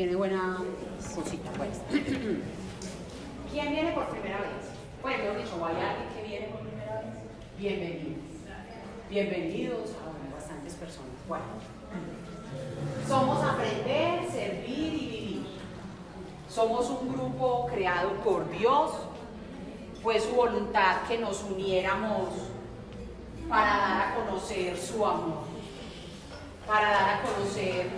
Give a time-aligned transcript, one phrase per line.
[0.00, 0.56] Tiene buena
[1.14, 1.82] cosita, pues.
[3.52, 4.70] ¿Quién viene por primera vez?
[5.02, 7.04] Pues, mejor dicho, ¿hay alguien que viene por primera vez?
[7.58, 8.24] Bienvenidos.
[9.10, 11.10] Bienvenidos a bastantes personas.
[11.28, 11.44] Bueno,
[13.06, 15.46] somos aprender, servir y vivir.
[16.48, 18.92] Somos un grupo creado por Dios.
[20.02, 22.30] Fue su voluntad que nos uniéramos
[23.50, 25.44] para dar a conocer su amor,
[26.66, 27.90] para dar a conocer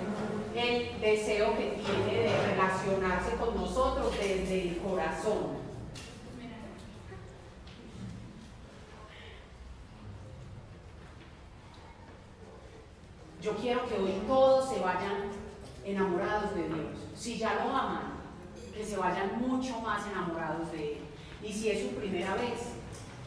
[0.56, 5.62] el deseo que tiene de relacionarse con nosotros desde el corazón.
[13.42, 15.30] Yo quiero que hoy todos se vayan
[15.84, 16.98] enamorados de Dios.
[17.16, 18.12] Si ya lo aman,
[18.74, 20.98] que se vayan mucho más enamorados de Él.
[21.42, 22.68] Y si es su primera vez,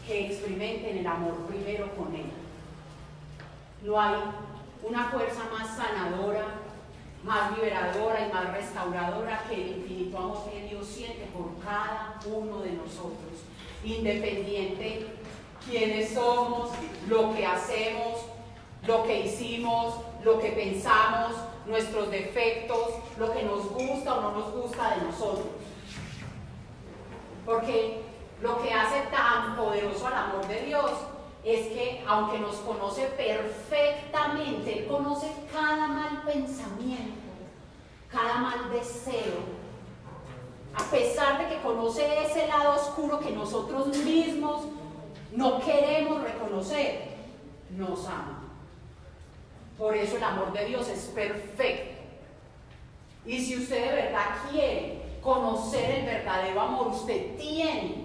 [0.08, 2.32] que experimenten el amor primero con Él.
[3.84, 4.16] No hay
[4.84, 6.46] una fuerza más sanadora,
[7.26, 12.60] más liberadora y más restauradora que el infinito amor que Dios siente por cada uno
[12.60, 13.42] de nosotros,
[13.84, 15.08] independiente
[15.68, 16.70] quiénes somos,
[17.08, 18.26] lo que hacemos,
[18.86, 21.32] lo que hicimos, lo que pensamos,
[21.66, 25.48] nuestros defectos, lo que nos gusta o no nos gusta de nosotros.
[27.44, 28.02] Porque
[28.42, 30.92] lo que hace tan poderoso al amor de Dios
[31.46, 37.22] es que aunque nos conoce perfectamente, Él conoce cada mal pensamiento,
[38.10, 39.56] cada mal deseo,
[40.74, 44.64] a pesar de que conoce ese lado oscuro que nosotros mismos
[45.32, 47.16] no queremos reconocer,
[47.70, 48.42] nos ama.
[49.78, 52.02] Por eso el amor de Dios es perfecto.
[53.26, 58.05] Y si usted de verdad quiere conocer el verdadero amor, usted tiene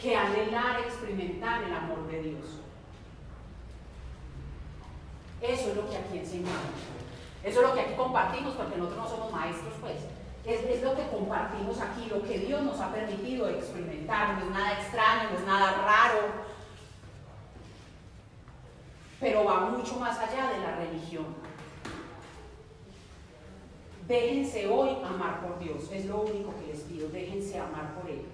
[0.00, 2.46] que anhelar experimentar el amor de Dios.
[5.40, 6.78] Eso es lo que aquí enseñamos.
[7.42, 9.96] Eso es lo que aquí compartimos, porque nosotros no somos maestros, pues.
[10.44, 14.38] Es, es, lo que compartimos aquí, lo que Dios nos ha permitido experimentar.
[14.38, 16.28] No es nada extraño, no es nada raro,
[19.20, 21.26] pero va mucho más allá de la religión.
[24.06, 28.24] Déjense hoy amar por Dios, es lo único que les pido, déjense amar por Él.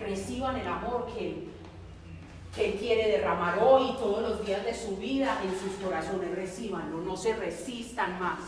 [0.00, 1.48] Reciban el amor que,
[2.54, 6.98] que Él quiere derramar hoy todos los días de su vida en sus corazones, recibanlo,
[6.98, 8.40] no se resistan más.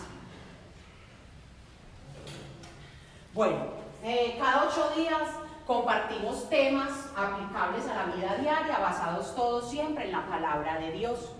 [3.35, 3.57] Bueno,
[4.03, 5.29] eh, cada ocho días
[5.67, 11.33] compartimos temas aplicables a la vida diaria, basados todos siempre en la palabra de Dios.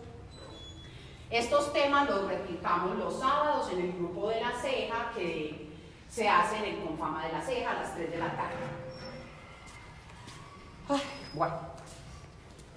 [1.31, 5.69] Estos temas los replicamos los sábados en el grupo de la ceja que
[6.09, 8.57] se hace en el Confama de la Ceja a las 3 de la tarde.
[11.35, 11.55] Bueno,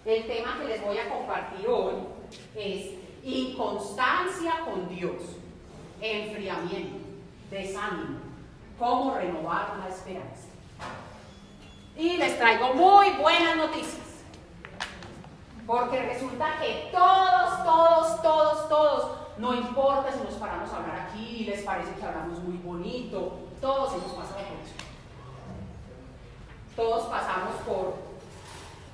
[0.05, 1.93] el tema que les voy a compartir hoy
[2.55, 2.91] es
[3.23, 5.21] inconstancia con Dios,
[6.01, 7.05] enfriamiento,
[7.49, 8.19] desánimo,
[8.77, 10.47] cómo renovar la esperanza.
[11.95, 14.01] Y les traigo muy buenas noticias.
[15.67, 21.45] Porque resulta que todos, todos, todos, todos, no importa si nos paramos a hablar aquí
[21.45, 24.90] les parece que hablamos muy bonito, todos hemos pasado por eso.
[26.81, 27.93] Todos pasamos por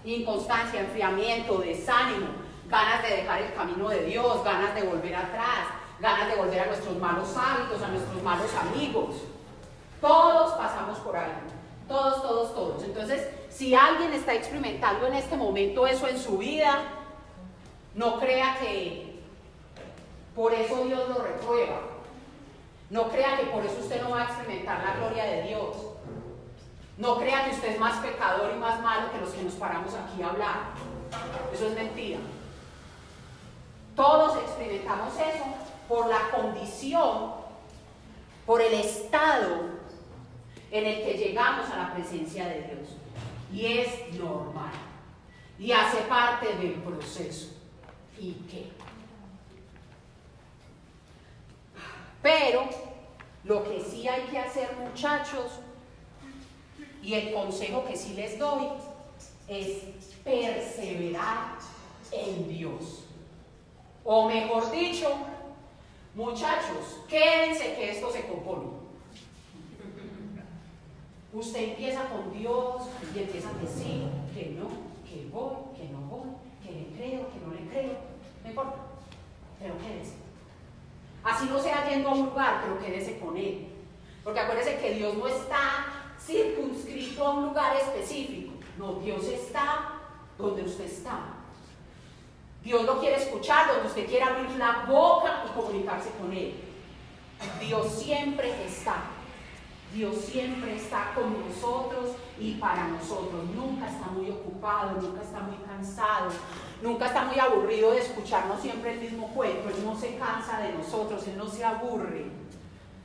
[0.04, 2.28] inconstancia, enfriamiento, desánimo,
[2.68, 5.68] ganas de dejar el camino de Dios, ganas de volver atrás,
[6.02, 9.16] ganas de volver a nuestros malos hábitos, a nuestros malos amigos.
[10.02, 11.40] Todos pasamos por algo.
[11.88, 12.84] Todos, todos, todos.
[12.84, 16.84] Entonces, si alguien está experimentando en este momento eso en su vida,
[17.96, 19.22] no crea que
[20.36, 21.80] por eso Dios lo reprueba.
[22.90, 25.87] No crea que por eso usted no va a experimentar la gloria de Dios.
[26.98, 29.94] No crea que usted es más pecador y más malo que los que nos paramos
[29.94, 30.58] aquí a hablar.
[31.54, 32.20] Eso es mentira.
[33.96, 35.46] Todos experimentamos eso
[35.88, 37.34] por la condición,
[38.46, 39.78] por el estado
[40.72, 42.90] en el que llegamos a la presencia de Dios.
[43.54, 44.72] Y es normal.
[45.60, 47.52] Y hace parte del proceso.
[48.20, 48.72] ¿Y qué?
[52.22, 52.68] Pero
[53.44, 55.60] lo que sí hay que hacer muchachos,
[57.08, 58.68] y el consejo que sí les doy,
[59.48, 59.84] es
[60.26, 61.58] perseverar
[62.12, 63.06] en Dios.
[64.04, 65.16] O mejor dicho,
[66.14, 68.66] muchachos, quédense que esto se compone.
[71.32, 72.84] Usted empieza con Dios
[73.16, 74.04] y empieza que sí,
[74.34, 74.68] que no,
[75.10, 76.30] que voy, que no voy,
[76.62, 77.98] que le creo, que no le creo.
[78.44, 78.80] No importa,
[79.58, 80.16] pero quédese.
[81.24, 83.70] Así no sea yendo a un lugar, pero quédese con Él.
[84.26, 85.97] Porque acuérdese que Dios no está
[86.28, 88.54] circunscrito a un lugar específico.
[88.78, 89.94] No, Dios está
[90.38, 91.20] donde usted está.
[92.64, 96.54] Dios lo quiere escuchar, donde usted quiera abrir la boca y comunicarse con Él.
[97.62, 98.96] Dios siempre está.
[99.94, 103.46] Dios siempre está con nosotros y para nosotros.
[103.56, 106.30] Nunca está muy ocupado, nunca está muy cansado,
[106.82, 109.70] nunca está muy aburrido de escucharnos siempre el mismo cuento.
[109.70, 112.26] Él no se cansa de nosotros, Él no se aburre.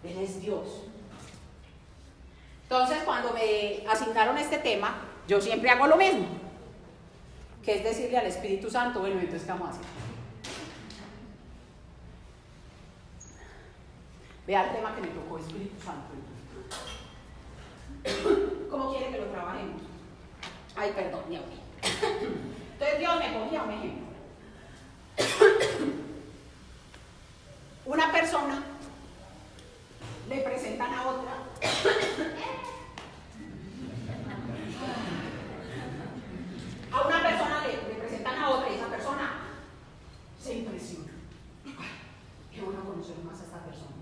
[0.02, 0.66] Él es Dios.
[2.72, 4.94] Entonces, cuando me asignaron este tema,
[5.28, 6.26] yo siempre hago lo mismo,
[7.62, 9.84] que es decirle al Espíritu Santo, bueno, entonces, ¿qué vamos a hacer?
[14.46, 16.14] Vea el tema que me tocó, Espíritu Santo.
[18.70, 19.82] ¿Cómo quiere que lo trabajemos?
[20.74, 24.06] Ay, perdón, mi Entonces Dios me ponía un ejemplo.
[27.84, 28.62] Una persona
[30.26, 31.51] le presentan a otra.
[36.93, 39.31] A una persona le, presentan a otra y esa persona
[40.41, 41.12] se impresiona.
[42.53, 43.94] Qué bueno conocer más a esta persona.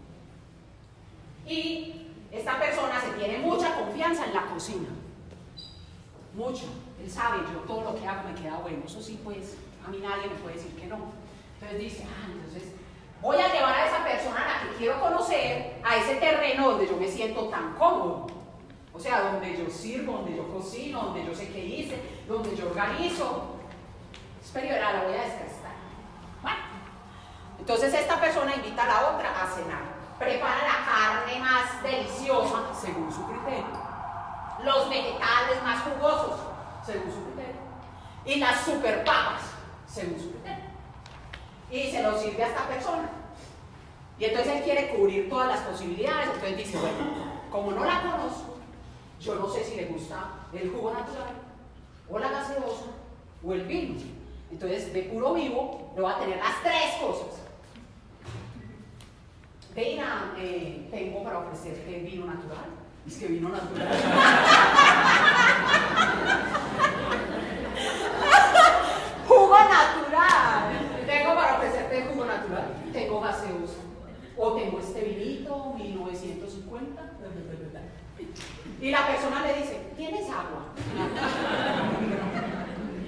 [1.47, 4.89] Y esta persona se tiene mucha confianza en la cocina.
[6.35, 6.65] Mucho.
[7.03, 8.83] Él sabe, yo todo lo que hago me queda bueno.
[8.87, 9.56] Eso sí, pues,
[9.87, 11.13] a mí nadie me puede decir que no.
[11.55, 12.29] Entonces dice, ah,
[13.20, 16.87] voy a llevar a esa persona a la que quiero conocer a ese terreno donde
[16.87, 18.26] yo me siento tan cómodo.
[18.93, 22.67] O sea, donde yo sirvo, donde yo cocino, donde yo sé qué hice, donde yo
[22.67, 23.56] organizo.
[24.43, 25.72] Es la voy a desgastar.
[26.43, 26.58] Bueno,
[27.58, 33.11] entonces esta persona invita a la otra a cenar prepara la carne más deliciosa según
[33.11, 33.64] su criterio,
[34.62, 36.40] los vegetales más jugosos
[36.84, 37.61] según su criterio
[38.26, 39.40] y las super papas
[39.87, 40.69] según su criterio.
[41.70, 43.11] Y se lo sirve a esta persona.
[44.19, 48.56] Y entonces él quiere cubrir todas las posibilidades, entonces dice, bueno, como no la conozco,
[49.20, 51.34] yo no sé si le gusta el jugo natural
[52.11, 52.87] o la gaseosa
[53.44, 53.94] o el vino.
[54.50, 57.38] Entonces, de puro vivo, lo va a tener las tres cosas.
[59.75, 62.67] Veina, eh, tengo para ofrecerte vino natural.
[63.06, 63.88] Es que vino natural.
[69.28, 70.72] jugo natural.
[71.06, 72.75] Tengo para ofrecerte jugo natural.
[72.93, 73.76] Tengo gaseoso.
[74.37, 75.75] O tengo este vinito,
[76.67, 77.81] 1950.
[78.81, 80.73] Y la persona le dice, ¿tienes agua?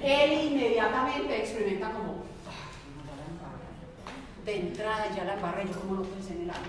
[0.03, 2.23] Él inmediatamente experimenta como,
[4.45, 6.61] de entrada ya la barra, yo como no pensé en el agua.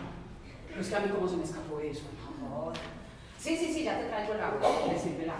[0.68, 2.04] Pero es que a mí como se me escapó eso.
[3.38, 5.30] Sí, sí, sí, ya te traigo el agua, le sirve.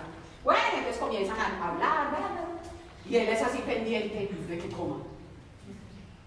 [0.42, 2.08] Bueno, entonces comienzan a hablar,
[3.08, 4.96] y él es así pendiente de que coma.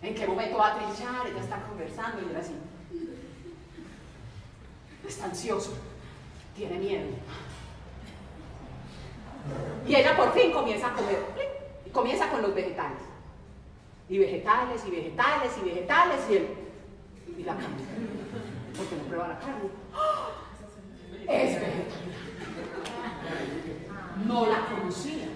[0.01, 1.27] ¿En qué momento va a trinchar?
[1.27, 2.53] Ella está conversando y él así.
[5.07, 5.73] Está ansioso,
[6.55, 7.07] tiene miedo.
[9.87, 11.19] Y ella por fin comienza a comer,
[11.93, 13.07] comienza con los vegetales
[14.09, 16.47] y vegetales, y vegetales, y vegetales, y, el,
[17.37, 17.75] y la carne.
[18.77, 19.69] Porque no prueba la carne.
[21.27, 22.07] Es vegetariana.
[24.25, 25.27] No la conocía.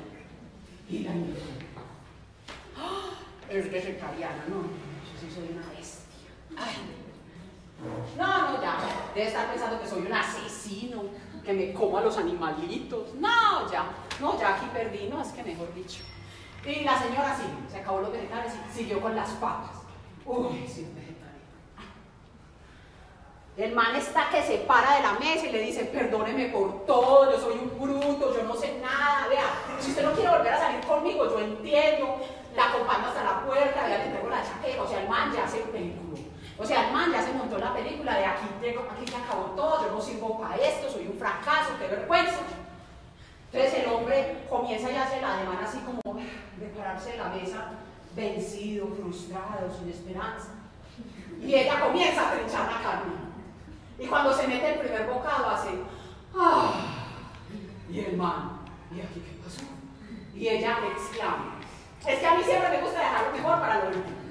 [0.90, 1.42] Y la invitó.
[3.50, 4.62] Es vegetariana, no.
[4.62, 7.01] Yo sí soy una bestia.
[8.18, 8.78] No, no, ya.
[9.16, 11.04] Debe estar pensando que soy un asesino,
[11.44, 13.14] que me como a los animalitos.
[13.16, 13.86] No, ya.
[14.20, 15.08] No, ya aquí perdí.
[15.08, 16.04] No, es que mejor dicho.
[16.66, 19.78] Y la señora sí, se acabó los vegetales y siguió con las papas.
[20.26, 21.12] Uy, sí, vegetales.
[23.58, 27.32] El man está que se para de la mesa y le dice, perdóneme por todo,
[27.32, 29.28] yo soy un bruto, yo no sé nada.
[29.28, 29.44] Vea,
[29.80, 32.18] si usted no quiere volver a salir conmigo, yo entiendo,
[32.56, 34.84] la acompaño hasta la puerta, vea, le tengo la chaqueta.
[34.84, 36.11] O sea, el man ya se película.
[36.62, 39.46] O sea, el man ya se montó la película de aquí, llego, aquí se acabó
[39.56, 42.42] todo, yo no sirvo para esto, soy un fracaso, qué vergüenza.
[43.52, 47.72] Entonces el hombre comienza y hace la demanda así como de pararse de la mesa,
[48.16, 50.50] vencido, frustrado, sin esperanza.
[51.42, 53.14] Y ella comienza a trinchar la carne.
[53.98, 55.70] Y cuando se mete el primer bocado hace,
[56.38, 56.74] ¡ah!
[57.90, 58.60] Y el man,
[58.96, 59.64] ¿y aquí qué pasó?
[60.36, 61.56] Y ella exclama,
[62.06, 64.22] es que a mí siempre me gusta dejar lo mejor para lo último.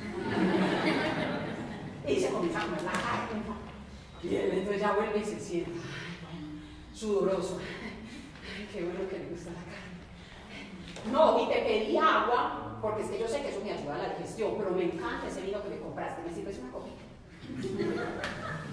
[2.06, 3.42] Y se comienza a carne.
[4.22, 5.72] Y él entonces ya vuelve y se siente,
[6.94, 7.58] sudoroso
[8.72, 11.12] qué bueno que le gusta la carne.
[11.12, 13.98] No, y te pedí agua, porque es que yo sé que eso me ayuda a
[13.98, 17.02] la digestión, pero me encanta ese vino que me compraste, me sirves una copita.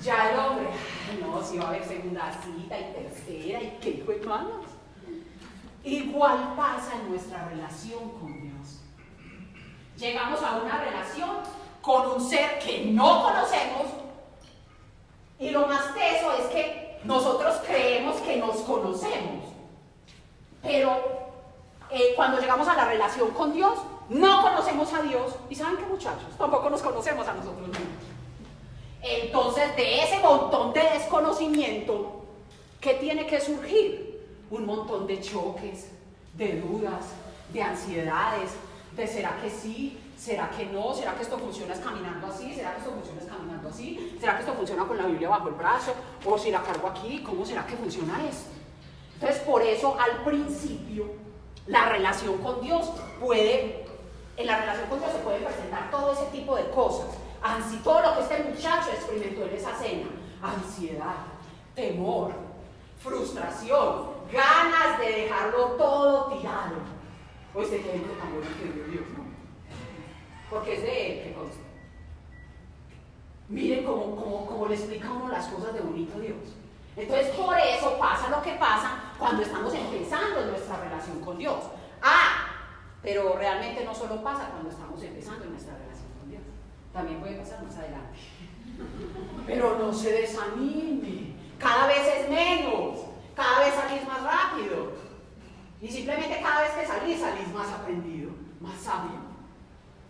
[0.04, 0.68] ya el hombre,
[1.22, 4.66] no, si va a haber segunda cita y tercera, y qué hijo de manos.
[5.84, 8.82] Igual pasa en nuestra relación con Dios.
[9.98, 11.30] Llegamos a una relación
[11.88, 13.88] con un ser que no conocemos
[15.40, 19.46] y lo más teso es que nosotros creemos que nos conocemos.
[20.62, 20.98] Pero
[21.90, 23.80] eh, cuando llegamos a la relación con Dios,
[24.10, 25.34] no conocemos a Dios.
[25.50, 26.28] ¿Y saben qué muchachos?
[26.38, 27.88] Tampoco nos conocemos a nosotros mismos.
[29.02, 32.26] Entonces, de ese montón de desconocimiento,
[32.82, 34.28] ¿qué tiene que surgir?
[34.52, 35.92] Un montón de choques,
[36.34, 37.06] de dudas,
[37.54, 38.52] de ansiedades,
[38.92, 42.80] de será que sí, será que no, será que esto funciona caminando así, será que
[42.80, 45.94] esto funciona caminando así, será que esto funciona con la Biblia bajo el brazo,
[46.26, 48.50] o si la cargo aquí, ¿cómo será que funciona esto?
[49.14, 51.06] Entonces, por eso al principio,
[51.68, 53.86] la relación con Dios puede,
[54.36, 57.08] en la relación con Dios se puede presentar todo ese tipo de cosas.
[57.42, 60.08] Así todo lo que este muchacho experimentó en esa cena,
[60.42, 61.16] ansiedad,
[61.76, 62.32] temor,
[63.02, 66.76] frustración, ganas de dejarlo todo tirado.
[67.54, 69.17] O este ejemplo tan bueno que dio Dios.
[70.50, 71.64] Porque es de él que consta.
[73.50, 76.56] Miren cómo, cómo, cómo le explica uno las cosas de bonito Dios.
[76.96, 81.64] Entonces, por eso pasa lo que pasa cuando estamos empezando en nuestra relación con Dios.
[82.02, 82.48] Ah,
[83.04, 86.42] pero realmente no solo pasa cuando estamos empezando en nuestra relación con Dios.
[86.92, 88.18] También puede pasar más adelante.
[89.46, 91.36] Pero no se desanime.
[91.60, 92.98] Cada vez es menos.
[93.36, 94.94] Cada vez salís más rápido.
[95.82, 99.28] Y simplemente cada vez que salís, salís más aprendido, más sabio.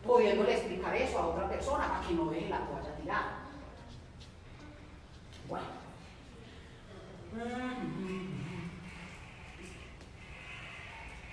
[0.08, 3.40] Pudiéndole explicar eso a otra persona para que no deje la toalla tirada.
[5.50, 5.66] Bueno.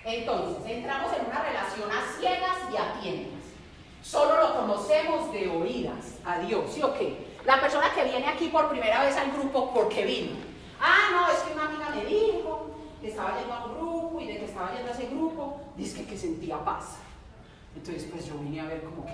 [0.03, 3.43] Entonces, entramos en una relación a ciegas y a tiendas.
[4.03, 7.25] Solo lo conocemos de oídas a Dios, ¿sí o qué?
[7.45, 10.35] La persona que viene aquí por primera vez al grupo, ¿por qué vino?
[10.79, 12.67] Ah, no, es que una amiga me dijo
[13.01, 16.05] que estaba yendo a un grupo y de que estaba yendo a ese grupo, dice
[16.05, 16.97] que, sentía paz.
[17.75, 19.13] Entonces, pues yo vine a ver como que.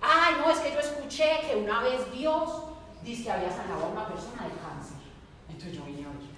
[0.00, 2.64] Ay, no, es que yo escuché que una vez Dios
[3.02, 4.96] dice que había sanado a una persona de cáncer.
[5.48, 6.30] Entonces yo vine a ver.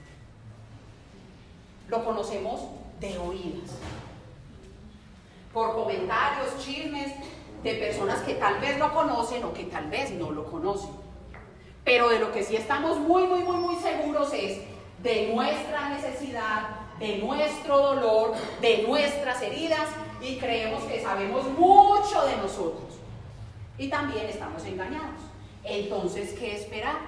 [1.88, 2.60] Lo conocemos
[3.00, 3.70] de oídas.
[5.52, 7.12] Por comentarios, chismes
[7.62, 10.90] de personas que tal vez lo conocen o que tal vez no lo conocen.
[11.84, 14.62] Pero de lo que sí estamos muy, muy, muy, muy seguros es
[15.02, 19.88] de nuestra necesidad, de nuestro dolor, de nuestras heridas
[20.20, 22.92] y creemos que sabemos mucho de nosotros.
[23.76, 25.20] Y también estamos engañados.
[25.64, 26.98] Entonces, ¿qué esperar?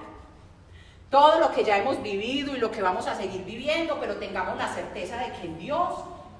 [1.09, 4.57] Todo lo que ya hemos vivido y lo que vamos a seguir viviendo, pero tengamos
[4.57, 5.93] la certeza de que en Dios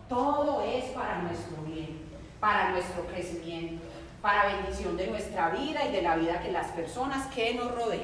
[0.09, 2.01] todo es para nuestro bien,
[2.41, 3.85] para nuestro crecimiento,
[4.21, 8.03] para bendición de nuestra vida y de la vida de las personas que nos rodean.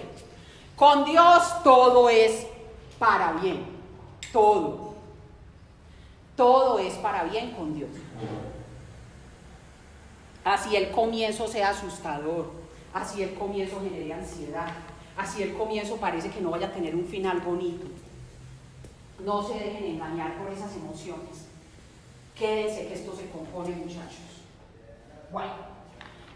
[0.78, 2.48] Con Dios todo es
[2.98, 3.66] para bien,
[4.32, 4.91] todo.
[6.36, 7.90] Todo es para bien con Dios.
[10.44, 12.52] Así el comienzo sea asustador,
[12.94, 14.72] así el comienzo genere ansiedad,
[15.16, 17.86] así el comienzo parece que no vaya a tener un final bonito.
[19.24, 21.48] No se dejen engañar por esas emociones.
[22.36, 24.42] Quédense que esto se compone, muchachos.
[25.32, 25.72] Bueno.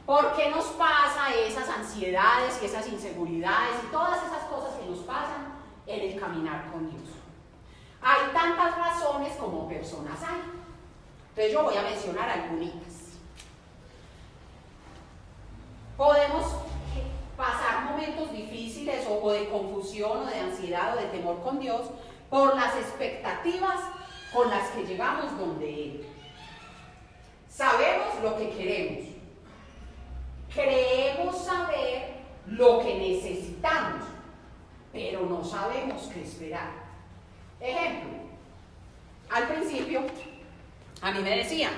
[0.05, 4.99] ¿Por qué nos pasa esas ansiedades y esas inseguridades y todas esas cosas que nos
[4.99, 5.55] pasan
[5.87, 7.14] en el caminar con Dios?
[8.07, 10.43] Hay tantas razones como personas hay.
[11.29, 12.71] Entonces yo voy a mencionar algunas.
[15.97, 16.45] Podemos
[17.35, 21.87] pasar momentos difíciles o, de confusión o de ansiedad o de temor con Dios
[22.29, 23.79] por las expectativas
[24.31, 26.05] con las que llegamos donde Él.
[27.49, 29.05] Sabemos lo que queremos,
[30.53, 34.03] Creemos saber lo que necesitamos,
[34.93, 36.84] pero no sabemos qué esperar.
[37.59, 38.09] Ejemplo,
[39.29, 40.01] al principio
[41.01, 41.71] a mí me decían,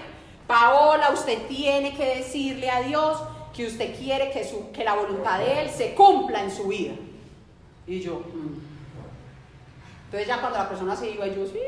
[0.45, 3.21] Paola, usted tiene que decirle a Dios
[3.53, 6.93] que usted quiere que, su, que la voluntad de Él se cumpla en su vida.
[7.85, 8.59] Y yo, mm".
[10.05, 11.59] entonces ya cuando la persona se iba, yo, sí,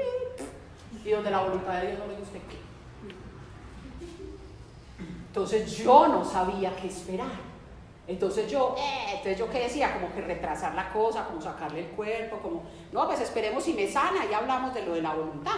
[1.04, 2.60] y donde la voluntad de Dios no le guste, ¿qué?
[5.28, 7.49] Entonces yo no sabía qué esperar.
[8.10, 11.88] Entonces yo, eh, entonces yo qué decía, como que retrasar la cosa, como sacarle el
[11.90, 15.58] cuerpo, como, no, pues esperemos si me sana y hablamos de lo de la voluntad.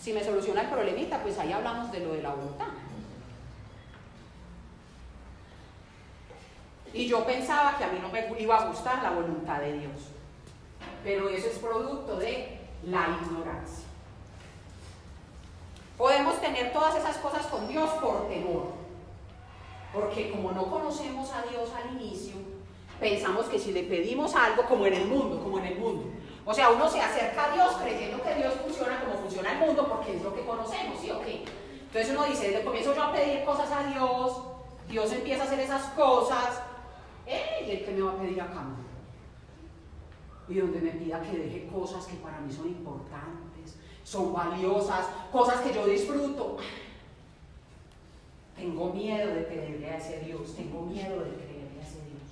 [0.00, 2.66] Si me soluciona el problemita, pues ahí hablamos de lo de la voluntad.
[6.92, 10.08] Y yo pensaba que a mí no me iba a gustar la voluntad de Dios.
[11.04, 13.86] Pero eso es producto de la ignorancia.
[15.96, 18.81] Podemos tener todas esas cosas con Dios por temor.
[19.92, 22.36] Porque como no conocemos a Dios al inicio,
[22.98, 26.04] pensamos que si le pedimos algo como en el mundo, como en el mundo.
[26.44, 29.86] O sea, uno se acerca a Dios creyendo que Dios funciona como funciona el mundo
[29.88, 31.44] porque es lo que conocemos, ¿sí o qué?
[31.86, 34.42] Entonces uno dice, desde comienzo yo a pedir cosas a Dios,
[34.88, 36.62] Dios empieza a hacer esas cosas,
[37.26, 37.64] ¿eh?
[37.66, 38.84] ¿y el que me va a pedir a cambio?
[40.48, 43.42] Y donde me pida que deje cosas que para mí son importantes
[44.04, 46.56] son valiosas, cosas que yo disfruto.
[48.62, 52.22] Tengo miedo de creerle hacia Dios, tengo miedo de creerle hacia Dios.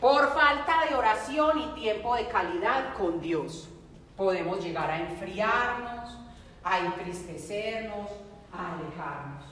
[0.00, 3.68] Por falta de oración y tiempo de calidad con Dios,
[4.16, 6.16] podemos llegar a enfriarnos,
[6.62, 8.08] a entristecernos,
[8.52, 9.44] a alejarnos.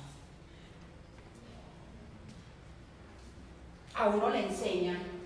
[3.92, 5.17] A uno le enseñan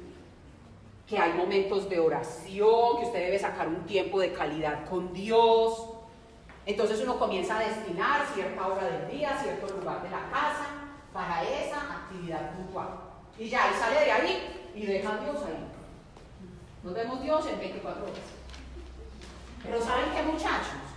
[1.07, 5.89] que hay momentos de oración, que usted debe sacar un tiempo de calidad con Dios.
[6.65, 10.67] Entonces uno comienza a destinar cierta hora del día, cierto lugar de la casa
[11.13, 12.89] para esa actividad puntual.
[13.39, 15.67] Y ya, y sale de ahí y deja a Dios ahí.
[16.83, 18.17] Nos vemos Dios en 24 horas.
[19.63, 20.93] Pero ¿saben qué muchachos?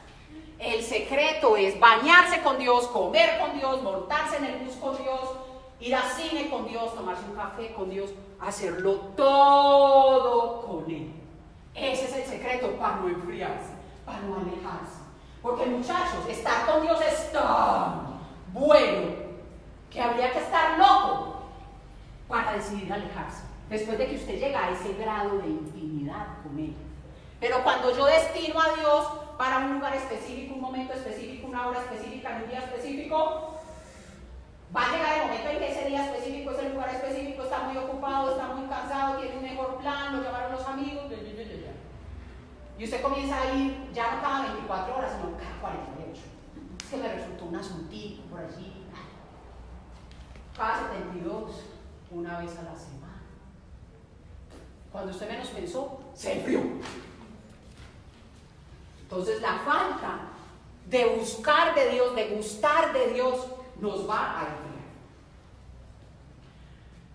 [0.58, 5.30] El secreto es bañarse con Dios, comer con Dios, montarse en el bus con Dios,
[5.80, 11.12] ir al cine con Dios, tomarse un café con Dios, hacerlo todo con Él.
[11.74, 13.74] Ese es el secreto para no enfriarse,
[14.06, 15.00] para no alejarse.
[15.42, 18.20] Porque muchachos, estar con Dios es tan
[18.54, 19.26] bueno
[19.92, 21.42] que habría que estar loco
[22.28, 23.44] para decidir alejarse.
[23.70, 26.76] Después de que usted llega a ese grado de intimidad con Él.
[27.40, 31.80] Pero cuando yo destino a Dios para un lugar específico, un momento específico, una hora
[31.80, 33.55] específica, un día específico,
[34.76, 37.78] va a llegar el momento en que ese día específico, ese lugar específico está muy
[37.78, 41.06] ocupado, está muy cansado, tiene un mejor plan, lo llamaron los amigos,
[42.78, 46.22] y usted comienza a ir ya no cada 24 horas, sino cada 48.
[46.84, 48.84] Es que me resultó un asuntito por allí.
[50.58, 51.52] Cada 72,
[52.12, 53.22] una vez a la semana.
[54.92, 56.62] Cuando usted menos pensó, se enfrió.
[59.02, 60.20] Entonces la falta
[60.90, 63.48] de buscar de Dios, de gustar de Dios,
[63.80, 64.76] nos va a enfriar.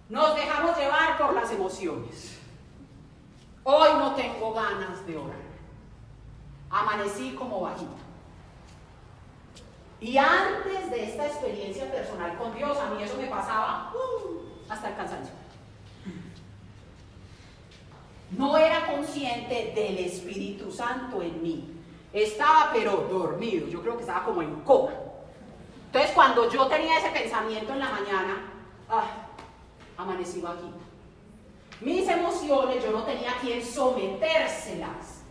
[0.09, 2.39] Nos dejamos llevar por las emociones.
[3.63, 5.51] Hoy no tengo ganas de orar.
[6.71, 7.95] Amanecí como bajito.
[10.01, 14.89] Y antes de esta experiencia personal con Dios, a mí eso me pasaba uh, hasta
[14.89, 15.35] el cansancio.
[18.31, 21.77] No era consciente del Espíritu Santo en mí.
[22.13, 24.93] Estaba pero dormido, yo creo que estaba como en coma.
[25.91, 28.37] Entonces cuando yo tenía ese pensamiento en la mañana,
[28.89, 29.27] ah,
[29.97, 30.79] amanecí bajito.
[31.81, 35.23] Mis emociones yo no tenía a quien sometérselas.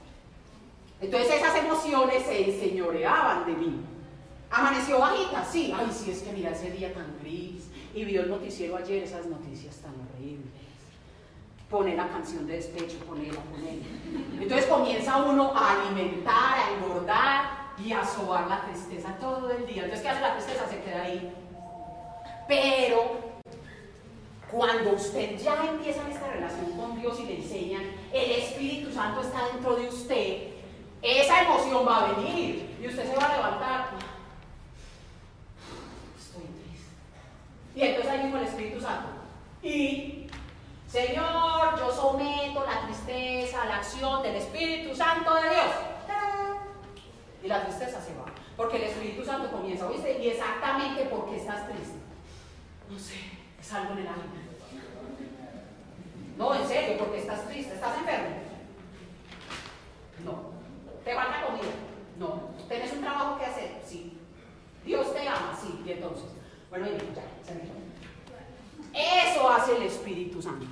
[0.99, 3.81] Entonces esas emociones se enseñoreaban de mí.
[4.51, 5.73] Amaneció bajita, sí.
[5.73, 7.69] Ay, sí, es que mira ese día tan gris.
[7.95, 10.51] Y vio el noticiero ayer, esas noticias tan horribles.
[11.69, 13.85] Pone la canción de despecho, ponela, ponela.
[14.41, 19.83] Entonces comienza uno a alimentar, a engordar y a sobar la tristeza todo el día.
[19.83, 20.67] Entonces, ¿qué hace la tristeza?
[20.67, 21.33] Se queda ahí.
[22.47, 23.29] Pero
[24.51, 29.47] cuando usted ya empieza esta relación con Dios y le enseñan, el Espíritu Santo está
[29.47, 30.49] dentro de usted,
[31.01, 33.89] esa emoción va a venir y usted se va a levantar.
[36.17, 37.75] Estoy triste.
[37.75, 39.07] Y entonces ahí mismo el Espíritu Santo.
[39.61, 40.27] Y,
[40.87, 45.98] Señor, yo someto la tristeza a la acción del Espíritu Santo de Dios.
[47.43, 48.25] Y la tristeza se va.
[48.57, 50.19] Porque el Espíritu Santo comienza, ¿oíste?
[50.19, 51.97] Y exactamente porque estás triste.
[52.89, 53.15] No sé,
[53.59, 54.33] es algo en el ánimo.
[56.37, 58.35] No, en serio, porque estás triste, estás enfermo.
[60.23, 60.51] No.
[61.03, 61.71] ¿Te falta comida?
[62.17, 62.49] No.
[62.67, 63.81] ¿Tienes un trabajo que hacer?
[63.85, 64.17] Sí.
[64.85, 65.57] ¿Dios te ama?
[65.59, 65.81] Sí.
[65.85, 66.25] Y entonces,
[66.69, 70.65] bueno, ya, se me Eso hace el Espíritu Santo.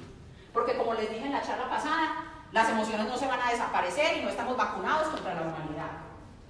[0.53, 4.17] Porque como les dije en la charla pasada, las emociones no se van a desaparecer
[4.17, 6.07] y no estamos vacunados contra la humanidad.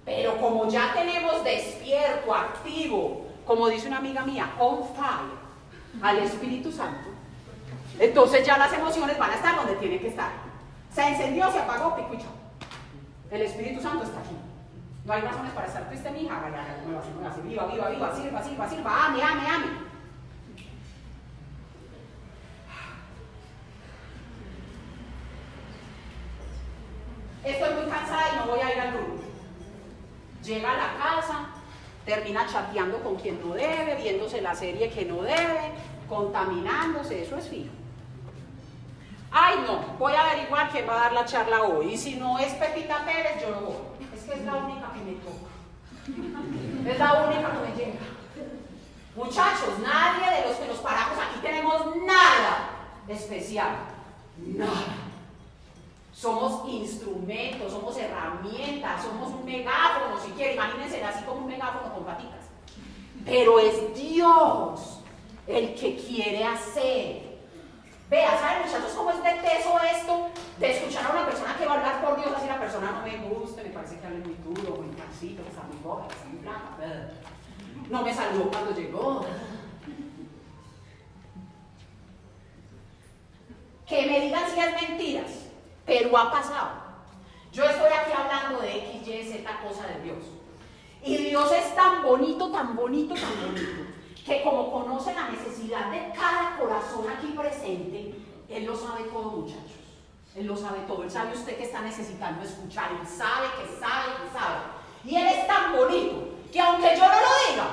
[0.08, 5.36] Pero como ya tenemos despierto, activo, como dice una amiga mía, on fire,
[6.02, 7.10] al Espíritu Santo,
[8.00, 10.32] entonces ya las emociones van a estar donde tienen que estar.
[10.96, 14.38] Se encendió, se apagó, pico y el Espíritu Santo está aquí.
[15.04, 16.20] No hay razones para estar triste, mi.
[16.20, 19.88] Viva, viva, viva, sirva, sirva, sirva, ame, ame, ame.
[27.44, 29.27] Estoy muy cansada y no voy a ir al grupo.
[30.48, 31.40] Llega a la casa,
[32.06, 35.74] termina chateando con quien no debe, viéndose la serie que no debe,
[36.08, 37.74] contaminándose, eso es fijo.
[39.30, 41.96] Ay, no, voy a averiguar quién va a dar la charla hoy.
[41.96, 43.76] Y si no es Pepita Pérez, yo no voy.
[44.16, 46.92] Es que es la única que me toca.
[46.92, 48.00] Es la única que me llega.
[49.18, 52.70] Muchachos, nadie de los que nos paramos aquí tenemos nada
[53.10, 53.76] especial.
[54.38, 55.07] Nada.
[56.18, 62.06] Somos instrumentos, somos herramientas, somos un megáfono, si quieren, imagínense así como un megáfono con
[62.06, 62.46] patitas.
[63.24, 65.02] Pero es Dios
[65.46, 67.28] el que quiere hacer
[68.10, 70.30] Vea, ¿saben muchachos cómo es de teso esto?
[70.60, 73.02] De escuchar a una persona que va a hablar por Dios, así la persona no
[73.02, 76.14] me gusta, me parece que habla muy duro, muy cansito, que está muy boca, que
[76.14, 77.12] está muy blanca.
[77.90, 79.26] No me saludó cuando llegó.
[83.86, 85.32] Que me digan si es mentiras.
[85.98, 86.70] Pero ha pasado.
[87.52, 90.18] Yo estoy aquí hablando de X, Y, Z cosa de Dios.
[91.04, 93.84] Y Dios es tan bonito, tan bonito, tan bonito,
[94.26, 98.16] que como conoce la necesidad de cada corazón aquí presente,
[98.50, 99.72] Él lo sabe todo, muchachos.
[100.36, 101.04] Él lo sabe todo.
[101.04, 102.92] Él sabe usted que está necesitando escuchar.
[102.92, 104.58] Él sabe que sabe que sabe.
[105.04, 107.68] Y Él es tan bonito que aunque yo no lo diga,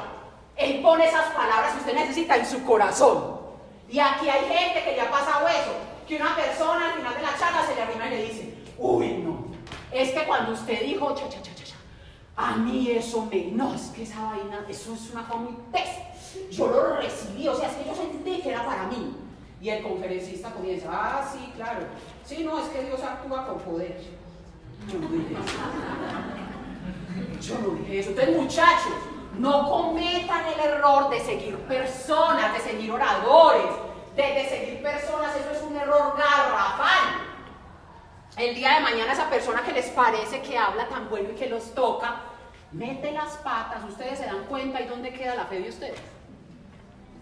[0.56, 3.40] Él pone esas palabras que usted necesita en su corazón.
[3.90, 5.74] Y aquí hay gente que le ha pasado eso,
[6.06, 9.18] que una persona al final de la charla se le arrima y le dice, uy,
[9.18, 9.46] no,
[9.92, 11.76] es que cuando usted dijo, cha, cha, cha, cha, cha,
[12.36, 16.02] a mí eso me, no, es que esa vaina, eso es una cosa muy pesa.
[16.50, 19.16] Yo lo recibí, o sea, es que yo sentí que era para mí.
[19.60, 21.86] Y el conferencista comienza, ah, sí, claro,
[22.24, 23.98] sí, no, es que Dios actúa con poder.
[24.92, 25.34] Yo no dije
[27.40, 27.54] eso.
[27.54, 28.10] Yo no dije eso.
[28.10, 28.92] Entonces, muchachos,
[29.38, 33.70] no cometan el error de seguir personas, de seguir oradores,
[34.16, 37.22] de, seguir personas, eso es un error garrafal.
[38.36, 41.48] El día de mañana esa persona que les parece que habla tan bueno y que
[41.48, 42.20] los toca,
[42.72, 46.00] mete las patas, ustedes se dan cuenta y dónde queda la fe de ustedes.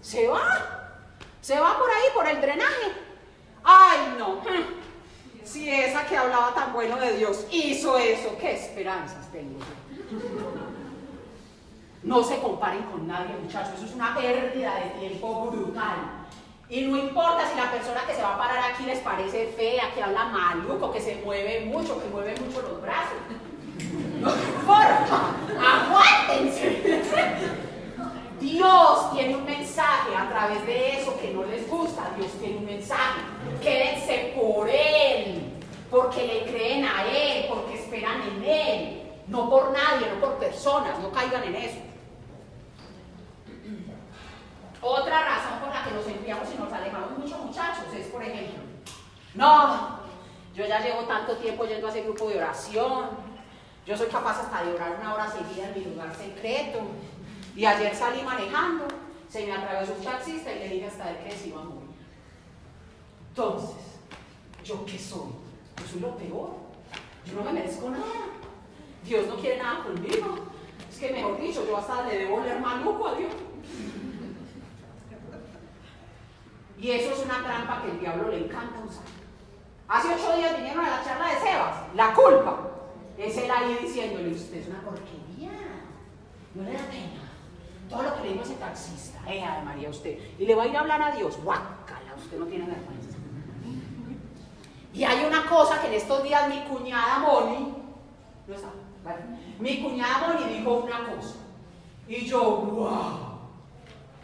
[0.01, 0.99] Se va,
[1.41, 2.93] se va por ahí, por el drenaje.
[3.63, 4.41] Ay, no.
[5.45, 9.59] Si esa que hablaba tan bueno de Dios hizo eso, ¿qué esperanzas tengo
[12.03, 13.75] No se comparen con nadie, muchachos.
[13.77, 16.22] Eso es una pérdida de tiempo brutal.
[16.73, 19.93] Y no importa si la persona que se va a parar aquí les parece fea,
[19.95, 23.19] que habla maluco, que se mueve mucho, que mueve mucho los brazos.
[24.19, 27.03] No importa, aguántense.
[28.41, 32.11] Dios tiene un mensaje a través de eso que no les gusta.
[32.17, 33.21] Dios tiene un mensaje.
[33.63, 35.53] Quédense por Él,
[35.91, 39.03] porque le creen a Él, porque esperan en Él.
[39.27, 41.92] No por nadie, no por personas, no caigan en eso.
[44.85, 48.65] Otra razón por la que nos enfriamos y nos alejamos mucho, muchachos, es, por ejemplo,
[49.37, 50.01] no,
[50.57, 53.11] yo ya llevo tanto tiempo yendo a ese grupo de oración,
[53.87, 56.81] yo soy capaz hasta de orar una hora seguida en mi lugar secreto,
[57.55, 58.89] y ayer salí manejando,
[59.29, 61.91] se me atravesó un taxista y le dije hasta de que se iba a morir.
[63.29, 64.01] Entonces,
[64.65, 65.31] ¿yo qué soy?
[65.79, 66.51] Yo soy lo peor,
[67.25, 68.05] yo no me merezco nada,
[69.05, 70.39] Dios no quiere nada conmigo,
[70.91, 73.33] es que mejor dicho, yo hasta le debo oler maluco a Dios.
[76.83, 79.05] Y eso es una trampa que el diablo le encanta usar.
[79.87, 81.77] Hace ocho días vinieron a la charla de Sebas.
[81.95, 82.59] La culpa
[83.17, 85.53] es él ahí diciéndole, usted es una porquería.
[86.57, 87.23] No le da pena.
[87.89, 90.19] Todo lo que le dijo ese taxista, eh, María, usted.
[90.41, 91.39] Y le va a ir a hablar a Dios.
[91.45, 93.17] Guácala, usted no tiene vergüenza.
[94.93, 97.75] Y hay una cosa que en estos días mi cuñada Moni,
[98.49, 98.69] no está,
[99.05, 99.21] ¿vale?
[99.61, 101.37] mi cuñada Moni dijo una cosa.
[102.09, 103.19] Y yo, wow,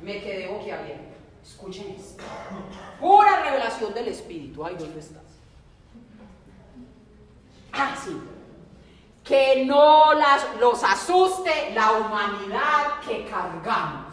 [0.02, 1.07] me quedé boquiabierta.
[1.48, 2.22] Escuchen esto.
[3.00, 4.64] Pura revelación del Espíritu.
[4.64, 5.22] Ay, ¿dónde estás?
[7.72, 8.20] Ah, sí.
[9.24, 14.12] Que no las, los asuste la humanidad que cargamos.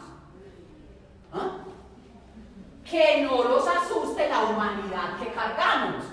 [1.34, 1.58] ¿Ah?
[2.90, 6.06] Que no los asuste la humanidad que cargamos.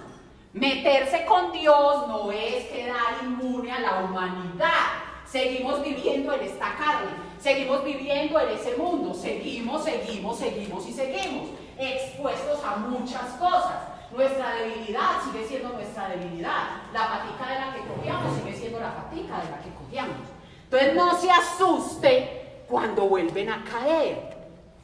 [0.52, 4.88] Meterse con Dios no es quedar inmune a la humanidad.
[5.24, 11.48] Seguimos viviendo en esta carne, seguimos viviendo en ese mundo, seguimos, seguimos, seguimos y seguimos,
[11.78, 13.88] expuestos a muchas cosas.
[14.12, 16.82] Nuestra debilidad sigue siendo nuestra debilidad.
[16.92, 20.16] La patica de la que cogíamos sigue siendo la patica de la que cogíamos.
[20.64, 24.36] Entonces no se asuste cuando vuelven a caer.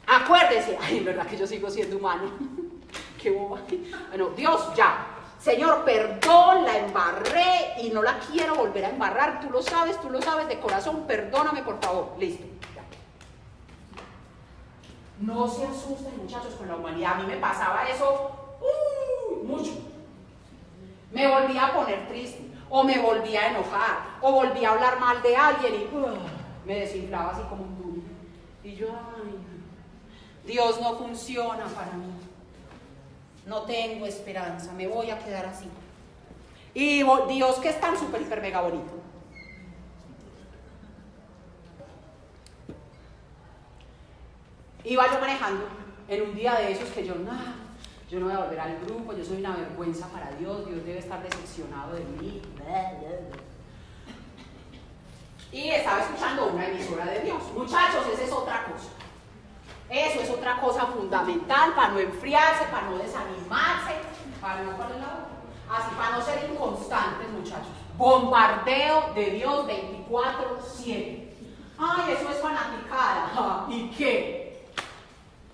[0.07, 2.31] Acuérdese, ay, verdad que yo sigo siendo humano.
[3.21, 3.59] Qué boba.
[4.09, 5.05] Bueno, Dios ya,
[5.39, 9.39] Señor, perdón, la embarré y no la quiero volver a embarrar.
[9.39, 11.05] Tú lo sabes, tú lo sabes de corazón.
[11.07, 12.13] Perdóname, por favor.
[12.19, 12.45] Listo.
[15.21, 17.13] No se asusten, muchachos, con la humanidad.
[17.13, 19.71] A mí me pasaba eso uh, mucho.
[21.11, 25.21] Me volvía a poner triste, o me volvía a enojar, o volvía a hablar mal
[25.21, 26.17] de alguien y uh,
[26.65, 28.01] me desinflaba así como un duro.
[28.63, 29.35] Y yo, ay,
[30.45, 32.28] Dios no funciona para mí
[33.49, 35.67] no tengo esperanza, me voy a quedar así.
[36.75, 38.93] Y Dios que es tan súper, hiper, mega bonito.
[44.83, 45.65] Iba yo manejando
[46.07, 47.31] en un día de esos que yo, no,
[48.09, 50.99] yo no voy a volver al grupo, yo soy una vergüenza para Dios, Dios debe
[50.99, 52.41] estar decepcionado de mí.
[55.51, 57.41] Y estaba escuchando una emisora de Dios.
[57.55, 58.89] Muchachos, esa es otra cosa.
[59.89, 63.95] Eso es otra cosa fundamental para no enfriarse, para no desanimarse,
[64.39, 64.71] para no,
[65.69, 67.67] Así, para no ser inconstantes, muchachos.
[67.97, 71.29] Bombardeo de Dios 24-7.
[71.77, 73.65] Ay, eso es fanaticada.
[73.69, 74.39] ¿Y qué?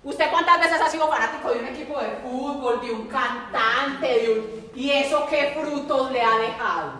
[0.02, 4.38] ¿Usted cuántas veces ha sido fanático de un equipo de fútbol, de un cantante, de
[4.38, 4.70] un...
[4.74, 6.92] ¿Y eso qué frutos le ha dejado?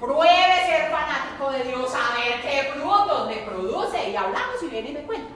[0.00, 0.57] Pruebe
[1.46, 4.10] de Dios, a ver qué frutos le produce.
[4.10, 5.32] Y hablamos y viene y me cuenta.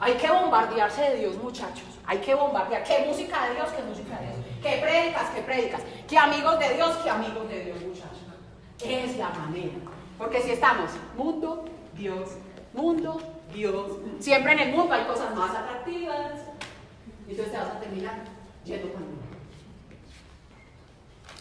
[0.00, 1.84] Hay que bombardearse de Dios, muchachos.
[2.06, 2.82] Hay que bombardear.
[2.82, 3.68] ¿Qué música de Dios?
[3.70, 4.38] ¿Qué música de Dios?
[4.62, 5.30] ¿Qué prédicas?
[5.34, 5.82] ¿Qué prédicas?
[6.08, 6.96] ¿Qué amigos de Dios?
[7.02, 8.18] ¿Qué amigos de Dios, muchachos?
[8.82, 9.74] Es la manera.
[10.18, 12.30] Porque si estamos mundo, Dios,
[12.72, 13.20] mundo,
[13.52, 13.92] Dios.
[14.18, 16.32] Siempre en el mundo hay cosas más atractivas.
[17.28, 18.24] Entonces te vas a terminar
[18.64, 19.22] yendo con mundo.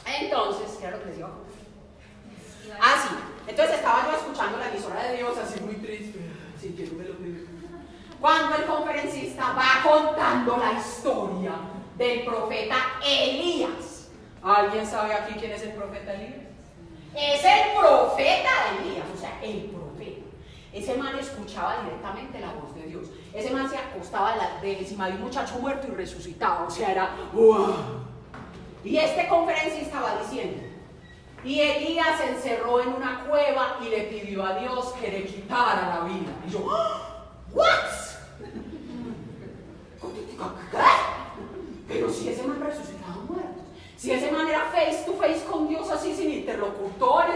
[0.06, 1.30] Entonces, ¿qué era lo que les digo?
[2.80, 3.16] Ah, sí.
[3.48, 6.20] Entonces estaba yo escuchando la emisora de Dios así muy triste.
[6.60, 7.16] Sí, que no me lo.
[8.20, 11.54] Cuando el conferencista va contando la historia
[11.98, 14.10] del profeta Elías.
[14.44, 16.42] ¿Alguien sabe aquí quién es el profeta Elías?
[17.16, 20.22] Es el profeta Elías, o sea, el profeta.
[20.72, 23.08] Ese man escuchaba directamente la voz de Dios.
[23.34, 26.64] Ese man se acostaba de encima de un muchacho muerto y resucitaba.
[26.66, 27.16] O sea, era.
[28.84, 30.62] Y este conferencista va diciendo,
[31.44, 36.00] y Elías se encerró en una cueva y le pidió a Dios que le quitara
[36.00, 36.32] la vida.
[36.48, 36.60] Y yo,
[37.54, 37.92] ¿what?
[41.88, 43.64] Pero si ese man resucitaba muertos,
[43.98, 47.36] si ese man era face to face con Dios así sin interlocutores,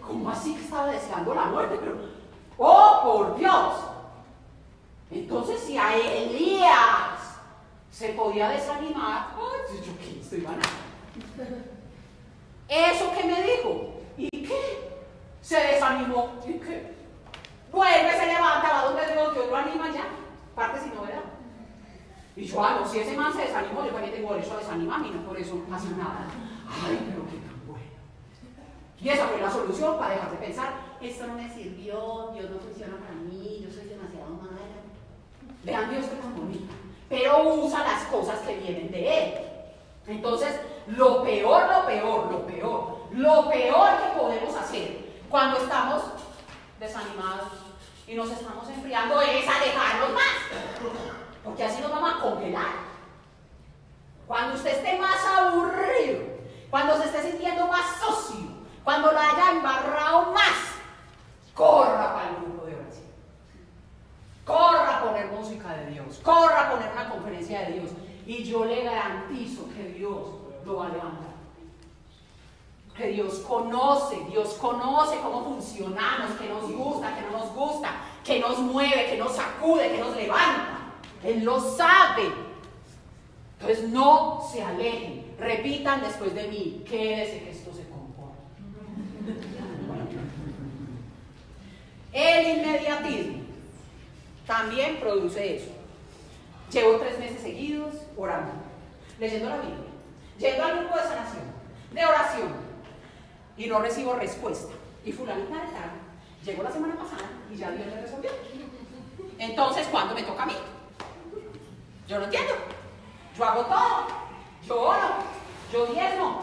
[0.00, 1.76] ¿cómo así que estaba deseando la muerte?
[1.80, 1.96] Pero,
[2.58, 3.74] oh, por Dios.
[5.10, 7.38] Entonces, si a Elías
[7.90, 11.71] se podía desanimar, ay, yo qué estoy ganando.
[12.72, 14.00] ¿Eso que me dijo?
[14.16, 14.88] ¿Y qué?
[15.42, 16.40] Se desanimó.
[16.46, 16.94] ¿Y qué?
[17.70, 20.06] Vuelve, se levanta, va donde Dios, Dios lo anima ya.
[20.54, 21.20] Parte sin novedad.
[22.34, 25.08] Y yo, ah, no, si ese man se desanimó, yo también tengo derecho a desanimarme
[25.08, 26.26] y no por eso pasa nada.
[26.66, 27.84] Ay, pero qué tan bueno.
[28.98, 32.58] Y esa fue la solución para dejar de pensar, esto no me sirvió, Dios no
[32.58, 34.62] funciona para mí, yo soy demasiado mala.
[35.62, 36.72] Vean Dios que tan bonito.
[37.10, 39.34] Pero usa las cosas que vienen de Él.
[40.06, 46.02] Entonces, lo peor, lo peor, lo peor, lo peor que podemos hacer cuando estamos
[46.78, 47.48] desanimados
[48.06, 50.36] y nos estamos enfriando es alejarnos más.
[51.44, 52.92] Porque así nos vamos a congelar.
[54.26, 56.20] Cuando usted esté más aburrido,
[56.70, 58.46] cuando se esté sintiendo más socio,
[58.84, 60.54] cuando lo haya embarrado más,
[61.54, 63.06] corra para el grupo de oración.
[64.44, 67.90] Corra a poner música de Dios, corra a poner una conferencia de Dios.
[68.26, 71.32] Y yo le garantizo que Dios lo va a levantar.
[72.96, 77.90] Que Dios conoce, Dios conoce cómo funcionamos, que nos gusta, que no nos gusta,
[78.24, 80.78] que nos mueve, que nos sacude, que nos levanta.
[81.24, 82.24] Él lo sabe.
[83.58, 85.34] Entonces no se alejen.
[85.38, 88.36] Repitan después de mí, quédese que esto se compone.
[92.12, 93.42] El inmediatismo
[94.46, 95.70] también produce eso.
[96.70, 98.52] Llevo tres meses seguidos orando,
[99.18, 99.81] leyendo la Biblia,
[100.42, 101.44] yendo al grupo de sanación,
[101.92, 102.52] de oración,
[103.56, 104.72] y no recibo respuesta.
[105.04, 105.90] Y fulanita de tal,
[106.44, 108.30] llegó la semana pasada y ya Dios me resolvió.
[109.38, 110.56] Entonces, ¿cuándo me toca a mí?
[112.06, 112.54] Yo no entiendo.
[113.36, 114.06] Yo hago todo.
[114.66, 115.14] Yo oro.
[115.72, 116.40] Yo diezmo.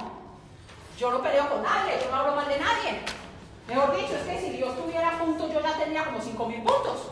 [0.98, 2.00] Yo no peleo con nadie.
[2.04, 3.00] Yo no hablo mal de nadie.
[3.68, 7.12] Mejor dicho, es que si Dios tuviera puntos, yo ya tendría como 5 mil puntos.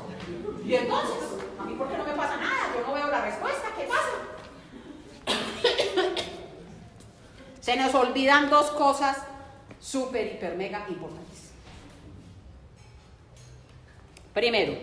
[0.65, 1.17] Y entonces,
[1.59, 2.73] a mí, ¿por qué no me pasa nada?
[2.75, 3.69] Yo no veo la respuesta.
[3.77, 4.36] ¿Qué pasa?
[7.67, 9.17] Se nos olvidan dos cosas
[9.77, 11.51] súper, hiper, mega importantes.
[14.33, 14.77] Primero,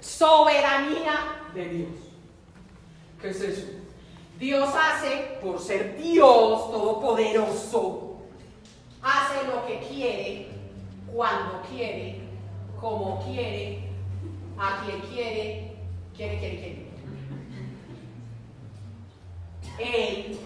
[0.00, 1.90] soberanía de Dios.
[3.20, 3.66] ¿Qué es eso?
[4.38, 8.22] Dios hace, por ser Dios todopoderoso,
[9.02, 10.48] hace lo que quiere,
[11.12, 12.22] cuando quiere,
[12.80, 13.90] como quiere,
[14.58, 15.76] a quien quiere,
[16.16, 16.86] quiere, quiere, quiere.
[19.78, 20.38] Él,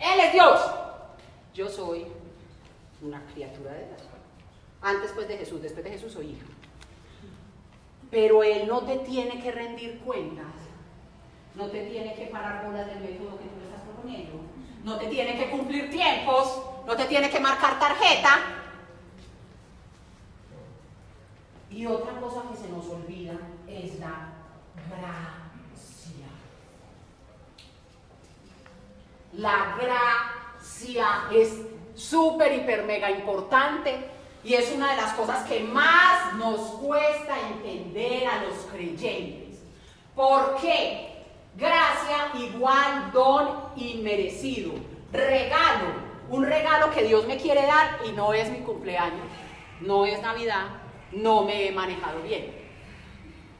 [0.00, 0.79] Él es Dios.
[1.54, 2.06] Yo soy
[3.02, 4.02] una criatura de Dios.
[4.82, 6.46] Antes pues de Jesús, después de Jesús soy hija.
[8.10, 10.54] Pero Él no te tiene que rendir cuentas
[11.54, 14.40] no te tiene que parar bolas del método que tú le estás proponiendo,
[14.84, 18.38] no te tiene que cumplir tiempos, no te tiene que marcar tarjeta.
[21.70, 23.34] Y otra cosa que se nos olvida
[23.68, 24.32] es la
[24.88, 26.26] gracia.
[29.32, 30.39] La gracia
[31.32, 31.60] es
[31.94, 33.96] súper, hiper, mega importante
[34.42, 39.60] y es una de las cosas que más nos cuesta entender a los creyentes.
[40.14, 41.24] ¿Por qué?
[41.56, 44.72] Gracia igual don inmerecido.
[45.12, 46.10] Regalo.
[46.30, 49.26] Un regalo que Dios me quiere dar y no es mi cumpleaños.
[49.80, 50.68] No es Navidad.
[51.12, 52.54] No me he manejado bien.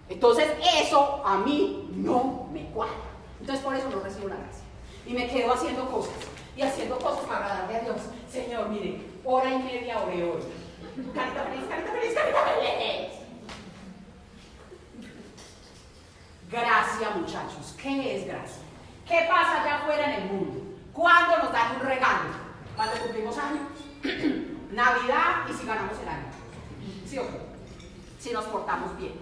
[0.09, 0.49] Entonces
[0.81, 2.95] eso a mí no me cuadra.
[3.41, 4.65] Entonces por eso no recibo la gracia.
[5.07, 6.15] Y me quedo haciendo cosas.
[6.57, 7.97] Y haciendo cosas para agradarle a Dios.
[8.31, 10.43] Señor, mire, hora y media oré hoy.
[11.15, 13.21] Carita feliz, carita feliz, carita feliz.
[16.51, 17.77] Gracia, muchachos.
[17.81, 18.63] ¿Qué es gracia?
[19.07, 20.61] ¿Qué pasa allá afuera en el mundo?
[20.93, 22.31] ¿Cuándo nos dan un regalo?
[22.77, 23.63] Cuando cumplimos años.
[24.73, 26.27] Navidad y si ganamos el año.
[27.07, 27.41] ¿Sí o qué?
[28.19, 29.15] Si nos portamos bien.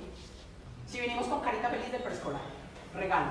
[0.86, 2.40] Si vinimos con carita feliz de preescolar.
[2.94, 3.30] Regalo.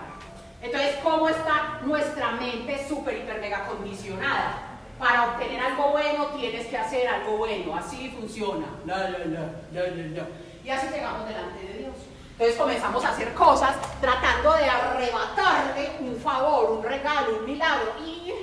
[0.62, 4.64] Entonces, ¿cómo está nuestra mente súper, hiper, mega condicionada?
[4.98, 7.76] Para obtener algo bueno tienes que hacer algo bueno.
[7.76, 8.66] Así funciona.
[8.86, 9.40] No, no, no,
[9.72, 10.28] no, no, no.
[10.64, 11.94] Y así llegamos delante de Dios.
[12.32, 17.94] Entonces comenzamos a hacer cosas tratando de arrebatarle un favor, un regalo, un milagro.
[18.06, 18.34] Y,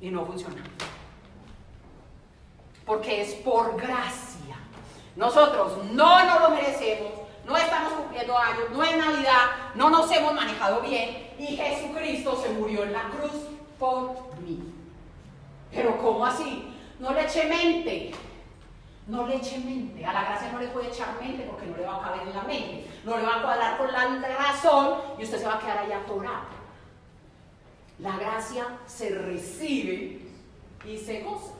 [0.00, 0.62] y no funciona.
[2.86, 4.56] Porque es por gracia.
[5.16, 7.12] Nosotros no nos lo merecemos,
[7.50, 12.50] no estamos cumpliendo años, no es Navidad, no nos hemos manejado bien y Jesucristo se
[12.50, 13.32] murió en la cruz
[13.76, 14.72] por mí.
[15.72, 16.72] Pero ¿cómo así?
[17.00, 18.12] No le eche mente.
[19.08, 20.04] No le eche mente.
[20.06, 22.34] A la gracia no le puede echar mente porque no le va a caber en
[22.34, 22.86] la mente.
[23.04, 24.06] No le va a cuadrar con la
[24.38, 26.60] razón y usted se va a quedar ahí atorado.
[27.98, 30.20] La gracia se recibe
[30.84, 31.54] y se goza.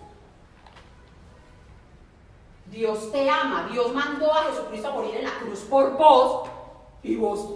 [2.71, 3.69] Dios te ama.
[3.71, 6.49] Dios mandó a Jesucristo a morir en la cruz por vos
[7.03, 7.55] y vos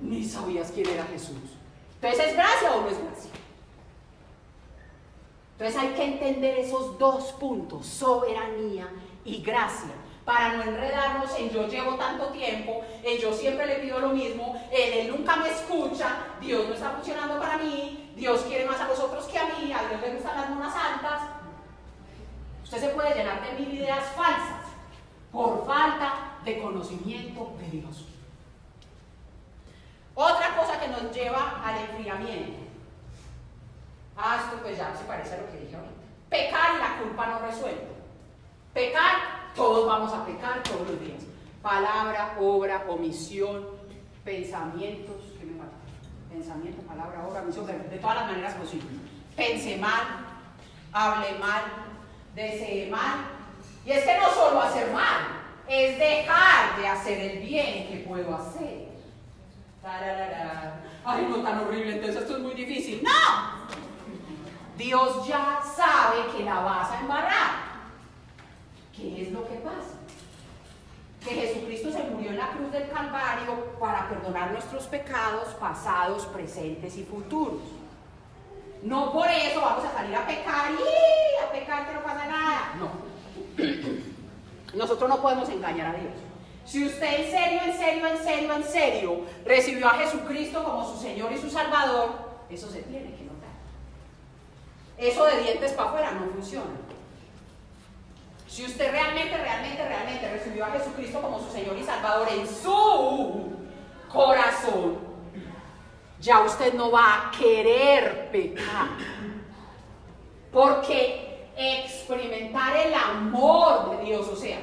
[0.00, 1.36] ni sabías quién era Jesús.
[2.00, 3.30] Entonces, ¿es gracia o no es gracia?
[5.58, 8.88] Entonces hay que entender esos dos puntos, soberanía
[9.24, 9.90] y gracia,
[10.22, 14.54] para no enredarnos en yo llevo tanto tiempo, en yo siempre le pido lo mismo,
[14.70, 16.08] en él nunca me escucha,
[16.42, 19.88] Dios no está funcionando para mí, Dios quiere más a nosotros que a mí, a
[19.88, 21.35] Dios le gustan las monas altas.
[22.66, 24.66] Usted se puede llenar de mil ideas falsas
[25.30, 28.06] por falta de conocimiento de Dios.
[30.16, 32.66] Otra cosa que nos lleva al enfriamiento
[34.16, 35.94] Ah, esto pues ya se parece a lo que dije ahorita.
[36.30, 37.86] Pecar y la culpa no resuelve.
[38.72, 41.22] Pecar, todos vamos a pecar todos los días.
[41.62, 43.66] Palabra, obra, omisión,
[44.24, 45.76] pensamientos, ¿qué me falta?
[46.30, 48.88] Pensamiento, palabra, obra, omisión, de todas las maneras posibles.
[49.36, 50.02] Pense mal,
[50.92, 51.62] hable mal,
[52.36, 53.24] desee mal.
[53.84, 55.26] Y es que no solo hacer mal,
[55.66, 58.86] es dejar de hacer el bien que puedo hacer.
[61.04, 63.02] Ay, no tan horrible, entonces esto es muy difícil.
[63.02, 63.66] ¡No!
[64.76, 67.66] Dios ya sabe que la vas a embarrar.
[68.94, 69.94] ¿Qué es lo que pasa?
[71.24, 76.96] Que Jesucristo se murió en la cruz del Calvario para perdonar nuestros pecados pasados, presentes
[76.96, 77.62] y futuros.
[78.82, 82.74] No por eso vamos a salir a pecar y a pecar que no pasa nada.
[82.78, 82.90] No.
[84.74, 86.12] Nosotros no podemos engañar a Dios.
[86.64, 91.00] Si usted en serio, en serio, en serio, en serio recibió a Jesucristo como su
[91.00, 92.10] Señor y su Salvador,
[92.50, 93.26] eso se tiene que
[94.98, 96.70] eso de dientes para afuera no funciona.
[98.48, 103.50] Si usted realmente, realmente, realmente recibió a Jesucristo como su Señor y Salvador en su
[104.10, 104.98] corazón,
[106.26, 108.88] ya usted no va a querer pecar.
[110.52, 114.58] Porque experimentar el amor de Dios, o sea,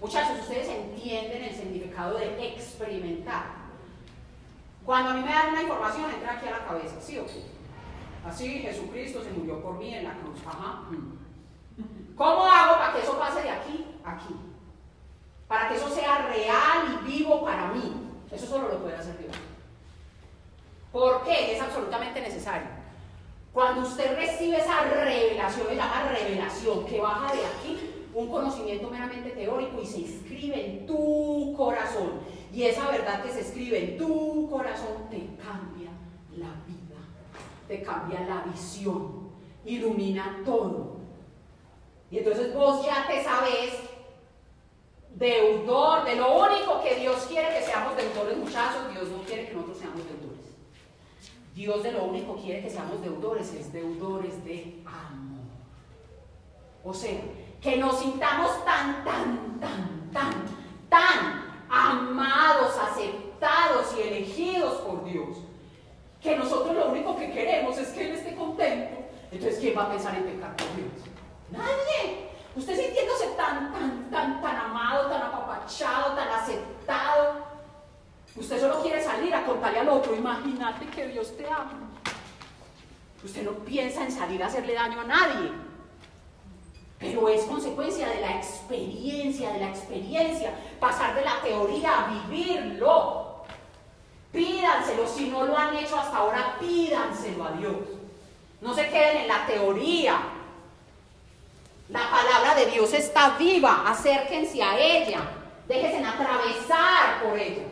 [0.00, 3.44] muchachos, ustedes entienden el significado de experimentar.
[4.84, 7.42] Cuando a mí me dan una información, entra aquí a la cabeza, ¿sí o qué?
[8.28, 10.40] Así Jesucristo se murió por mí en la cruz.
[12.16, 14.34] ¿Cómo hago para que eso pase de aquí a aquí?
[15.48, 18.10] Para que eso sea real y vivo para mí.
[18.30, 19.36] Eso solo lo puede hacer Dios.
[20.96, 21.54] ¿Por qué?
[21.54, 22.68] Es absolutamente necesario.
[23.52, 29.28] Cuando usted recibe esa revelación, se llama revelación, que baja de aquí, un conocimiento meramente
[29.28, 32.12] teórico y se inscribe en tu corazón.
[32.50, 35.90] Y esa verdad que se escribe en tu corazón te cambia
[36.34, 36.96] la vida
[37.68, 39.32] te cambia la visión,
[39.66, 40.96] ilumina todo.
[42.10, 43.80] Y entonces vos ya te sabes
[45.14, 49.54] deudor, de lo único que Dios quiere que seamos deudores, muchachos, Dios no quiere que
[49.54, 50.05] nosotros seamos.
[51.56, 55.46] Dios de lo único quiere que seamos deudores, es deudores de amor.
[56.84, 57.18] O sea,
[57.62, 60.32] que nos sintamos tan, tan, tan, tan,
[60.90, 65.38] tan amados, aceptados y elegidos por Dios
[66.20, 68.98] que nosotros lo único que queremos es que Él esté contento,
[69.32, 70.92] entonces ¿quién va a pensar en pecar por Dios?
[71.50, 72.26] Nadie.
[72.54, 77.45] Usted sintiéndose tan, tan, tan, tan amado, tan apapachado, tan aceptado,
[78.36, 81.90] usted solo quiere salir a contarle al otro, imagínate que Dios te ama.
[83.24, 85.50] Usted no piensa en salir a hacerle daño a nadie,
[86.98, 93.44] pero es consecuencia de la experiencia, de la experiencia, pasar de la teoría a vivirlo.
[94.32, 97.76] Pídanselo, si no lo han hecho hasta ahora, pídanselo a Dios.
[98.60, 100.18] No se queden en la teoría.
[101.88, 105.20] La palabra de Dios está viva, acérquense a ella,
[105.68, 107.62] déjense atravesar por ella.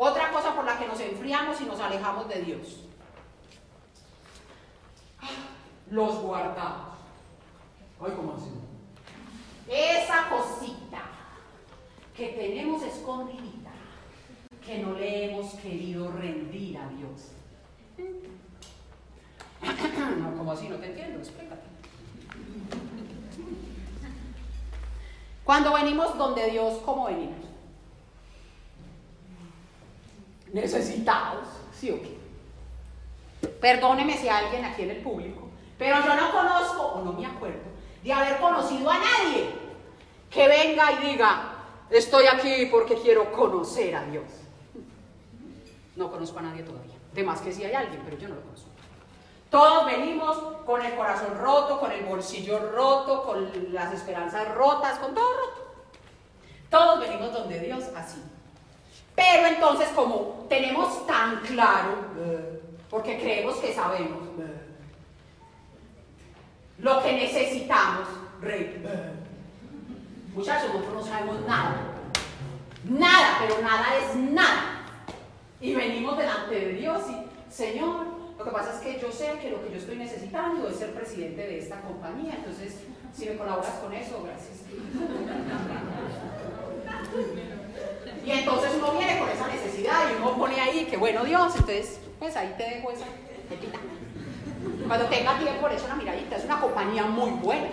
[0.00, 2.84] Otra cosa por la que nos enfriamos y nos alejamos de Dios.
[5.90, 6.94] Los guardados.
[8.00, 8.52] Ay, ¿cómo así?
[9.66, 11.02] Esa cosita
[12.16, 13.70] que tenemos escondidita,
[14.64, 17.32] que no le hemos querido rendir a Dios.
[20.20, 20.68] No, como así?
[20.68, 21.66] No te entiendo, explícate.
[25.42, 27.47] Cuando venimos donde Dios, ¿cómo venimos?
[30.52, 32.18] Necesitados, ¿sí o qué?
[33.60, 37.26] Perdóneme si hay alguien aquí en el público, pero yo no conozco, o no me
[37.26, 37.68] acuerdo,
[38.02, 39.50] de haber conocido a nadie
[40.30, 41.52] que venga y diga,
[41.90, 44.24] estoy aquí porque quiero conocer a Dios.
[45.96, 46.94] No conozco a nadie todavía.
[47.12, 48.68] De más que sí hay alguien, pero yo no lo conozco.
[49.50, 50.36] Todos venimos
[50.66, 55.74] con el corazón roto, con el bolsillo roto, con las esperanzas rotas, con todo roto.
[56.70, 58.22] Todos venimos donde Dios así.
[59.18, 61.96] Pero entonces como tenemos tan claro,
[62.88, 64.28] porque creemos que sabemos,
[66.78, 68.06] lo que necesitamos,
[68.40, 68.80] rey.
[70.32, 71.78] Muchachos, nosotros no sabemos nada.
[72.84, 74.84] Nada, pero nada es nada.
[75.60, 78.06] Y venimos delante de Dios y, Señor,
[78.38, 80.94] lo que pasa es que yo sé que lo que yo estoy necesitando es ser
[80.94, 82.36] presidente de esta compañía.
[82.36, 84.58] Entonces, si me colaboras con eso, gracias.
[88.28, 91.98] Y entonces uno viene con esa necesidad y uno pone ahí que bueno Dios, entonces
[92.18, 93.06] pues ahí te dejo esa
[93.48, 93.78] pepita.
[94.86, 97.68] Cuando tenga tiempo le echo una miradita, es una compañía muy buena.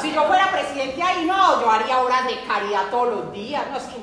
[0.00, 3.78] Si yo fuera presidente ahí, no, yo haría horas de caridad todos los días, no
[3.78, 3.96] es que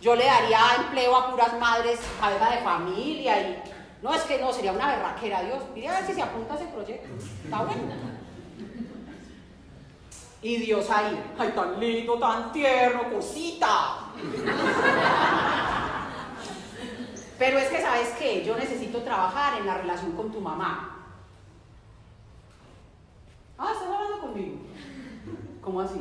[0.00, 3.62] yo le daría empleo a puras madres, cabeza de familia y
[4.02, 6.56] no es que no, sería una berraquera, Dios, mire a ver si se apunta a
[6.56, 7.08] ese proyecto,
[7.44, 7.82] está bueno.
[10.42, 14.03] Y Dios ahí, ay, tan lindo, tan tierno, cosita.
[17.38, 18.44] Pero es que, ¿sabes qué?
[18.44, 20.90] Yo necesito trabajar en la relación con tu mamá.
[23.58, 24.56] Ah, ¿estás hablando conmigo?
[25.60, 26.00] ¿Cómo así?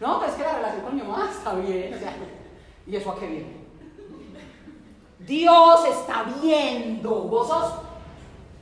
[0.00, 1.98] No, pero es que la relación con mi mamá está bien.
[2.86, 3.62] ¿Y eso a qué viene?
[5.20, 7.10] Dios está viendo.
[7.10, 7.74] Vos sos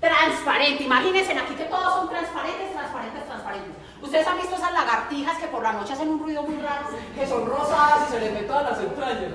[0.00, 0.84] transparente.
[0.84, 3.72] Imagínense aquí que todos son transparentes, transparentes, transparentes.
[4.02, 7.26] Ustedes han visto esas lagartijas que por la noche hacen un ruido muy raro, que
[7.26, 9.32] son rosadas y se les ve todas las entrañas.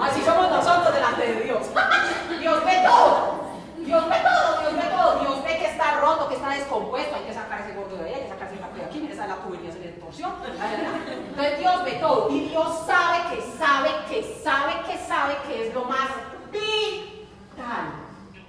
[0.00, 1.66] Así somos nosotros delante de Dios.
[2.40, 3.42] Dios ve todo.
[3.78, 5.20] Dios ve todo, Dios ve todo.
[5.20, 7.16] Dios ve que está roto, que está descompuesto.
[7.16, 9.00] Hay que sacar ese gordo de ahí, hay que sacar ese de aquí.
[9.00, 10.32] Mira, esa es la tubería, se le torsión.
[10.42, 12.30] Entonces Dios ve todo.
[12.30, 16.08] Y Dios sabe que sabe, que sabe, que sabe que es lo más
[16.50, 17.92] vital.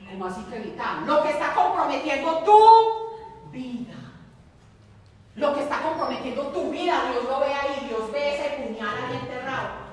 [0.09, 1.05] Como así que vital.
[1.05, 3.82] Lo que está comprometiendo tu vida.
[5.35, 9.17] Lo que está comprometiendo tu vida, Dios lo ve ahí, Dios ve ese puñal ahí
[9.19, 9.83] enterrado.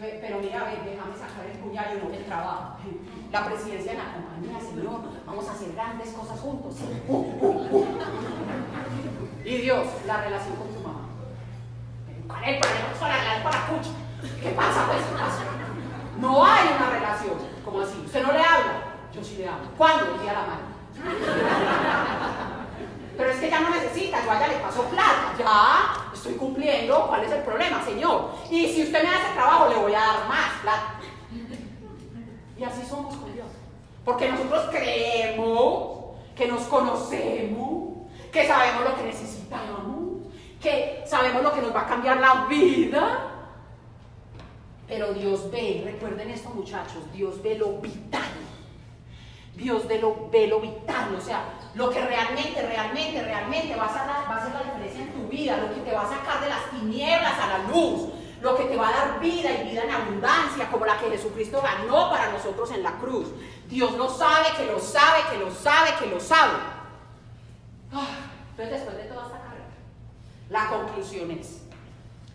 [0.00, 2.78] Pero mira, déjame sacar el puñal y no el trabajo.
[3.30, 6.76] La presidencia de la compañía, Señor, vamos a hacer grandes cosas juntos.
[9.44, 11.08] Y Dios, la relación con tu mamá.
[12.26, 12.86] ¿Cuál es el problema?
[13.44, 13.90] para pucha.
[14.42, 14.86] ¿Qué pasa?
[14.86, 15.42] Pues, ¿qué pasa?
[16.20, 17.34] No hay una relación
[17.64, 18.02] como así.
[18.04, 18.82] Usted no le habla,
[19.14, 19.68] yo sí le hablo.
[19.76, 20.14] ¿Cuándo?
[20.14, 20.76] El día de la mano.
[23.16, 27.24] Pero es que ya no necesita, yo allá le paso plata, ya estoy cumpliendo, ¿cuál
[27.24, 28.30] es el problema, Señor?
[28.50, 31.00] Y si usted me hace trabajo, le voy a dar más plata.
[32.58, 33.46] Y así somos con Dios.
[34.04, 39.96] Porque nosotros creemos que nos conocemos, que sabemos lo que necesitamos,
[40.60, 43.32] que sabemos lo que nos va a cambiar la vida.
[44.86, 48.22] Pero Dios ve, recuerden esto muchachos, Dios ve lo vital.
[49.54, 51.44] Dios ve lo, ve lo vital, o sea,
[51.76, 55.74] lo que realmente, realmente, realmente va a, ser la, va diferencia en tu vida, lo
[55.74, 58.08] que te va a sacar de las tinieblas a la luz,
[58.40, 61.60] lo que te va a dar vida y vida en abundancia, como la que Jesucristo
[61.60, 63.28] ganó para nosotros en la cruz.
[63.68, 66.54] Dios lo sabe, que lo sabe, que lo sabe, que lo sabe.
[67.92, 68.06] Ah,
[68.52, 69.66] entonces, después de toda esta carrera,
[70.48, 71.60] la conclusión es,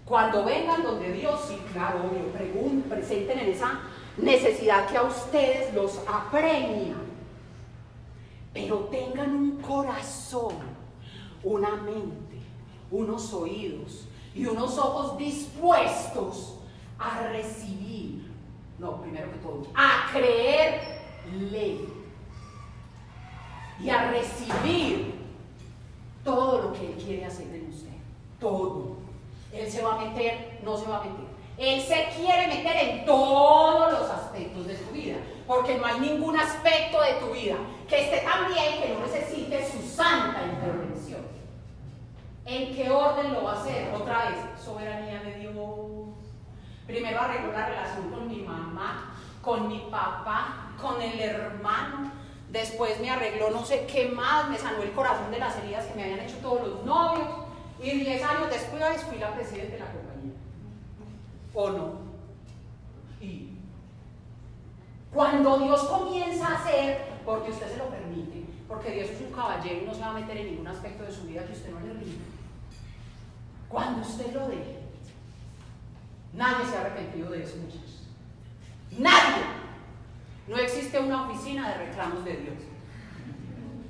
[0.06, 3.80] cuando vengan donde Dios, sí, claro, obvio, presenten en esa
[4.18, 6.94] necesidad que a ustedes los apremia
[8.54, 10.56] pero tengan un corazón,
[11.44, 12.38] una mente,
[12.90, 16.58] unos oídos y unos ojos dispuestos
[17.00, 18.30] a recibir,
[18.78, 21.80] no, primero que todo, a creerle
[23.80, 25.16] y a recibir
[26.24, 27.90] todo lo que Él quiere hacer en usted,
[28.40, 28.98] todo.
[29.52, 31.32] Él se va a meter, no se va a meter.
[31.58, 35.18] Él se quiere meter en todos los aspectos de tu vida,
[35.48, 37.56] porque no hay ningún aspecto de tu vida
[37.88, 41.22] que esté tan bien que no necesite su santa intervención.
[42.46, 43.94] ¿En qué orden lo va a hacer?
[43.94, 45.52] Otra vez, soberanía de Dios.
[46.88, 52.12] Primero arreglo la relación con mi mamá, con mi papá, con el hermano.
[52.50, 55.96] Después me arregló no sé qué más, me sanó el corazón de las heridas que
[55.96, 57.28] me habían hecho todos los novios.
[57.82, 60.34] Y 10 años después fui la presidenta de la compañía.
[61.54, 62.01] ¿O no?
[65.14, 69.82] Cuando Dios comienza a hacer, porque usted se lo permite, porque Dios es un caballero
[69.84, 71.80] y no se va a meter en ningún aspecto de su vida que usted no
[71.82, 72.26] le rinde.
[73.68, 74.80] Cuando usted lo deje,
[76.34, 78.08] nadie se ha arrepentido de eso, muchachos.
[78.98, 79.44] Nadie.
[80.48, 82.56] No existe una oficina de reclamos de Dios.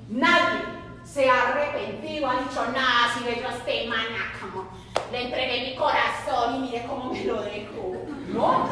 [0.08, 0.60] Nadie
[1.04, 4.68] se ha arrepentido, ha dicho, nada, si yo a este mana, como
[5.10, 7.92] le entregué mi corazón y mire cómo me lo dejo.
[8.32, 8.68] No,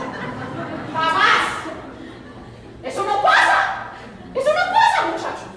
[0.93, 1.60] jamás.
[2.83, 3.93] Eso no pasa.
[4.35, 5.49] Eso no pasa, muchachos.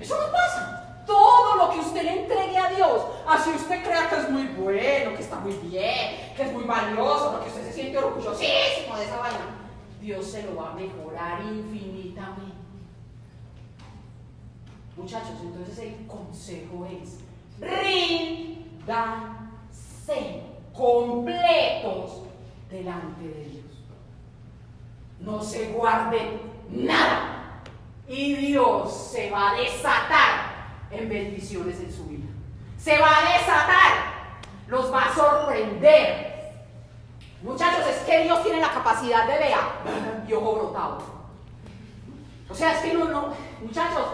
[0.00, 1.04] Eso no pasa.
[1.06, 5.14] Todo lo que usted le entregue a Dios, así usted crea que es muy bueno,
[5.16, 9.18] que está muy bien, que es muy valioso, porque usted se siente orgullosísimo de esa
[9.18, 9.38] vaina,
[10.00, 12.56] Dios se lo va a mejorar infinitamente.
[14.96, 17.18] Muchachos, entonces el consejo es,
[17.60, 18.90] rindanse
[20.74, 22.22] completos
[22.70, 23.64] delante de Dios.
[25.20, 27.62] No se guarden nada.
[28.08, 30.50] Y Dios se va a desatar
[30.90, 32.26] en bendiciones en su vida.
[32.78, 34.20] Se va a desatar.
[34.66, 36.30] Los va a sorprender.
[37.42, 39.54] Muchachos, es que Dios tiene la capacidad de ver
[40.28, 40.98] y ojo brotado.
[42.48, 43.28] O sea, es que no, no,
[43.62, 44.06] muchachos,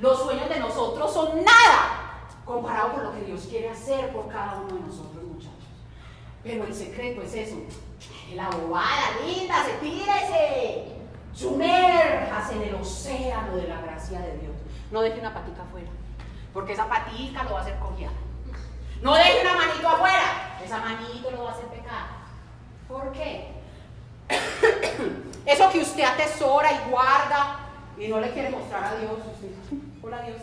[0.00, 2.02] los sueños de nosotros son nada
[2.44, 5.52] comparado con lo que Dios quiere hacer por cada uno de nosotros, muchachos.
[6.42, 7.56] Pero el secreto es eso.
[8.34, 11.01] La bobada, linda, se tírese.
[11.34, 14.52] Sumérjase en el océano de la gracia de Dios.
[14.90, 15.88] No deje una patica afuera,
[16.52, 18.12] porque esa patica lo va a hacer cojear.
[19.00, 22.06] No deje una manito afuera, esa manito lo va a hacer pecar.
[22.88, 23.48] ¿Por qué?
[25.46, 27.58] Eso que usted atesora y guarda
[27.98, 29.12] y no le quiere mostrar a Dios.
[30.02, 30.38] Hola Dios,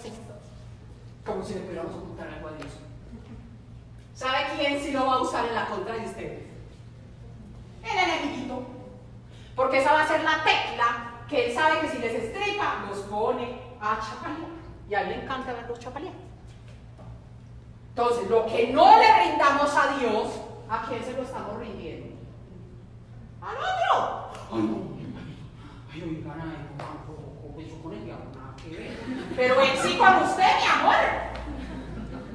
[1.26, 2.72] como si le pudiéramos ocultar algo a Dios.
[4.16, 6.44] ¿Sabe quién sí lo va a usar en la contra de ustedes?
[7.84, 8.79] El enemiguito.
[9.60, 13.00] Porque esa va a ser la tecla que él sabe que si les estripa, los
[13.00, 14.52] pone a chapalear.
[14.90, 16.14] Y a él le encanta ver los chapalear.
[17.90, 20.30] Entonces, lo que no le rindamos a Dios,
[20.70, 22.16] ¿a quién se lo estamos rindiendo?
[23.42, 24.32] Al otro.
[24.50, 24.78] Ay, no,
[25.92, 28.98] ay, oigan, ay, eso con el diablo, nada que ver.
[29.36, 30.96] Pero él sí con usted, mi amor.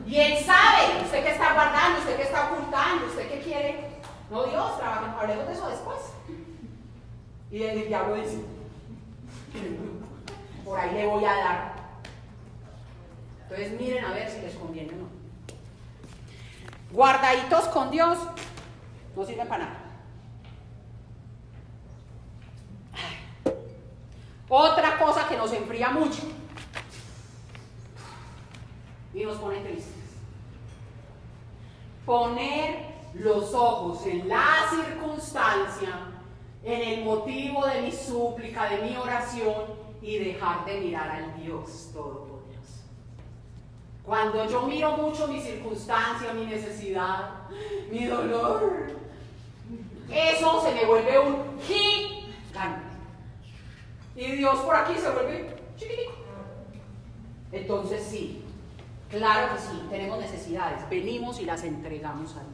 [0.06, 4.02] Y él sabe, usted que está guardando, usted que está ocultando, usted que quiere.
[4.30, 6.14] No, Dios, trabajen, hablemos de eso después.
[7.54, 8.40] Y el diablo dice,
[10.64, 11.74] por ahí le voy a dar.
[13.42, 15.08] Entonces miren a ver si les conviene o no.
[16.90, 18.18] Guardaditos con Dios
[19.14, 19.84] no sirven para nada.
[24.48, 26.22] Otra cosa que nos enfría mucho
[29.14, 29.94] y nos pone tristes.
[32.04, 36.13] Poner los ojos en la circunstancia,
[36.64, 39.64] en el motivo de mi súplica, de mi oración
[40.00, 42.84] y dejar de mirar al Dios Todopoderoso.
[44.04, 47.30] Cuando yo miro mucho mi circunstancia, mi necesidad,
[47.90, 48.92] mi dolor,
[50.10, 52.94] eso se me vuelve un gigante.
[54.16, 56.12] Y Dios por aquí se vuelve chiquitico.
[57.52, 58.42] Entonces sí,
[59.10, 62.53] claro que sí, tenemos necesidades, venimos y las entregamos a Dios.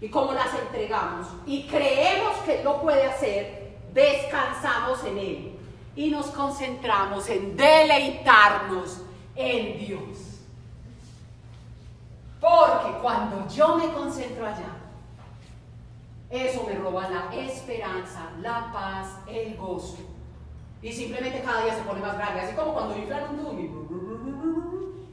[0.00, 5.58] Y como las entregamos y creemos que lo puede hacer, descansamos en Él
[5.96, 9.02] y nos concentramos en deleitarnos
[9.34, 10.28] en Dios.
[12.40, 14.76] Porque cuando yo me concentro allá,
[16.30, 19.98] eso me roba la esperanza, la paz, el gozo.
[20.80, 23.58] Y simplemente cada día se pone más grande, así como cuando inflan un tubo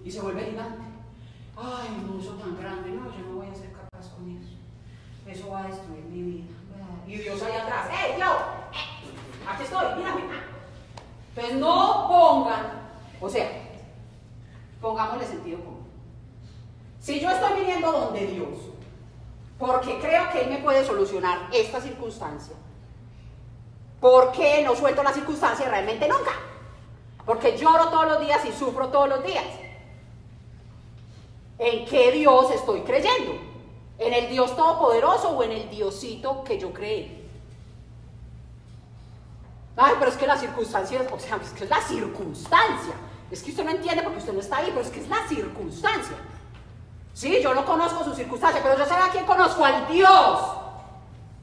[0.03, 0.83] y se vuelve gigante.
[1.57, 4.51] Ay, no, eso tan grande, no, yo no voy a ser capaz con eso.
[5.27, 6.55] Eso va a destruir mi vida.
[7.07, 8.25] Y Dios ahí atrás, ¡eh, yo!
[8.25, 10.21] Eh, aquí estoy, mírame.
[11.29, 13.49] Entonces no pongan, o sea,
[14.81, 15.85] pongámosle sentido común.
[16.99, 18.57] Si yo estoy viniendo donde Dios,
[19.59, 22.55] porque creo que Él me puede solucionar esta circunstancia,
[23.99, 26.31] ¿por qué no suelto la circunstancia realmente nunca?
[27.25, 29.45] Porque lloro todos los días y sufro todos los días.
[31.57, 33.54] ¿En qué Dios estoy creyendo?
[33.97, 37.23] ¿En el Dios Todopoderoso o en el Diosito que yo creé?
[39.77, 42.93] Ay, pero es que la circunstancia, o sea, es que es la circunstancia.
[43.31, 45.27] Es que usted no entiende porque usted no está ahí, pero es que es la
[45.27, 46.15] circunstancia.
[47.13, 50.39] Sí, yo no conozco su circunstancia, pero yo sé a quién conozco, al Dios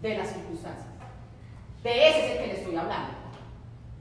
[0.00, 0.86] de las circunstancias.
[1.82, 3.12] De ese es el que le estoy hablando.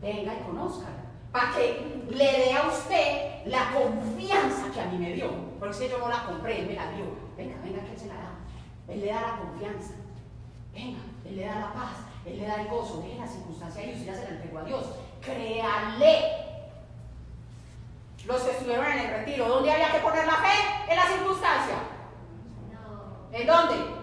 [0.02, 0.88] Venga y conozca
[1.32, 5.30] para que le dé a usted la confianza que a mí me dio.
[5.60, 7.06] Porque si yo no la compré, él me la dio.
[7.38, 8.21] Venga, venga, que se la.
[8.92, 9.94] Él le da la confianza.
[10.74, 11.98] Venga, él le da la paz.
[12.26, 13.02] Él le da el gozo.
[13.02, 14.86] Deje la circunstancia y usted ya se la entregó a Dios.
[15.22, 16.52] Créale.
[18.26, 20.90] Los que estuvieron en el retiro, ¿dónde había que poner la fe?
[20.90, 21.76] En la circunstancia.
[23.32, 24.02] ¿En dónde?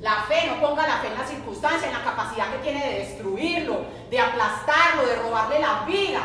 [0.00, 2.98] La fe, no ponga la fe en la circunstancia, en la capacidad que tiene de
[3.00, 3.80] destruirlo,
[4.10, 6.22] de aplastarlo, de robarle la vida.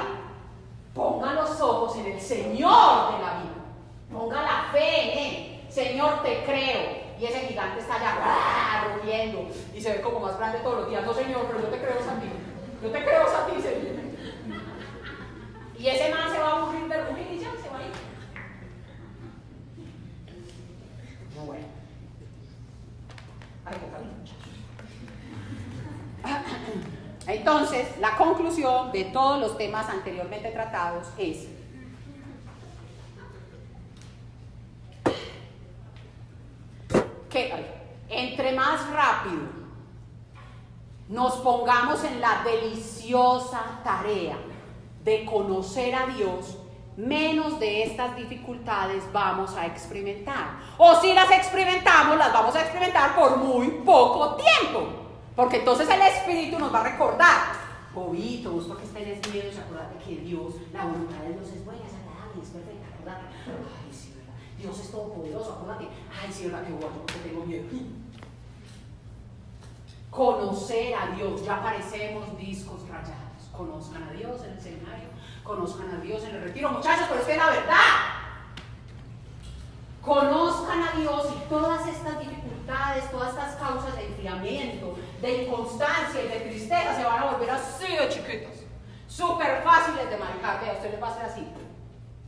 [0.94, 3.64] Ponga los ojos en el Señor de la vida.
[4.12, 5.53] Ponga la fe en Él.
[5.74, 7.04] Señor, te creo.
[7.20, 11.04] Y ese gigante está allá rugiendo y se ve como más grande todos los días.
[11.06, 12.30] No, Señor, pero yo te creo a ti.
[12.84, 14.04] Yo te creo a ti, Señor.
[15.80, 17.92] Y ese man se va a aburrir de rugir y ya se va a ir.
[21.36, 21.66] No, bueno.
[27.26, 31.48] Entonces, la conclusión de todos los temas anteriormente tratados es
[37.34, 37.52] que
[38.10, 39.64] entre más rápido
[41.10, 44.38] nos pongamos en la deliciosa tarea
[45.04, 46.58] de conocer a Dios,
[46.96, 50.60] menos de estas dificultades vamos a experimentar.
[50.78, 54.88] O si las experimentamos, las vamos a experimentar por muy poco tiempo.
[55.36, 57.40] Porque entonces el Espíritu nos va a recordar,
[57.94, 62.42] bobitos, porque tenés miedo, acuérdate que Dios, la voluntad de Dios es buena, es agradable,
[62.42, 63.83] es perfecta, acuérdate.
[64.64, 65.88] Dios es todopoderoso, acuérdate.
[66.10, 66.66] Ay, sí, ¿verdad?
[66.66, 67.66] Que bueno, porque tengo miedo.
[70.10, 73.50] Conocer a Dios, ya parecemos discos rayados.
[73.56, 77.26] Conozcan a Dios en el seminario conozcan a Dios en el retiro, muchachos, pero es
[77.26, 77.74] que es la verdad.
[80.02, 86.28] Conozcan a Dios y todas estas dificultades, todas estas causas de enfriamiento, de inconstancia y
[86.28, 88.64] de tristeza se van a volver así de chiquitos,
[89.08, 90.62] súper fáciles de manejar.
[90.62, 91.48] Vea, usted le va a hacer así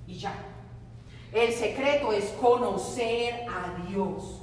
[0.07, 0.33] y ya.
[1.31, 4.41] El secreto es conocer a Dios.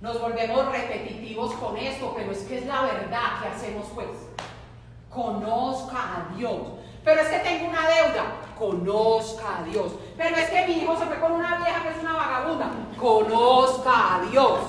[0.00, 4.08] Nos volvemos repetitivos con esto, pero es que es la verdad que hacemos pues
[5.10, 6.60] conozca a Dios.
[7.04, 8.24] Pero es que tengo una deuda,
[8.58, 9.92] conozca a Dios.
[10.16, 14.16] Pero es que mi hijo se fue con una vieja que es una vagabunda, conozca
[14.16, 14.60] a Dios.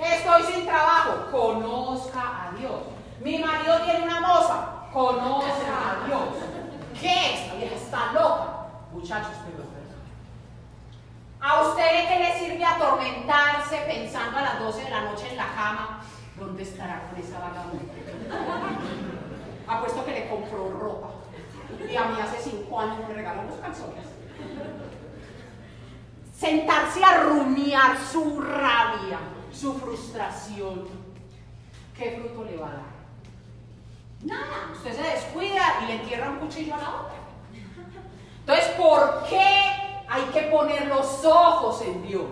[0.00, 2.80] Estoy sin trabajo, conozca a Dios.
[3.20, 6.57] Mi marido tiene una moza, conozca a Dios.
[7.00, 7.34] ¿Qué?
[7.34, 8.66] Esta vieja está loca.
[8.92, 9.88] Muchachos, pero es verdad.
[11.40, 15.54] ¿A usted qué le sirve atormentarse pensando a las 12 de la noche en la
[15.54, 16.00] cama?
[16.36, 17.94] ¿Dónde estará con esa vagabunda?
[19.68, 21.08] Apuesto que le compró ropa.
[21.88, 24.04] Y a mí hace cinco años me regaló los calzones.
[26.36, 29.18] Sentarse a rumiar su rabia,
[29.52, 30.86] su frustración.
[31.96, 32.97] ¿Qué fruto le va a dar?
[34.22, 34.70] Nada.
[34.72, 37.14] Usted se descuida y le entierra un cuchillo a la otra.
[38.40, 39.46] Entonces, ¿por qué
[40.08, 42.26] hay que poner los ojos en Dios?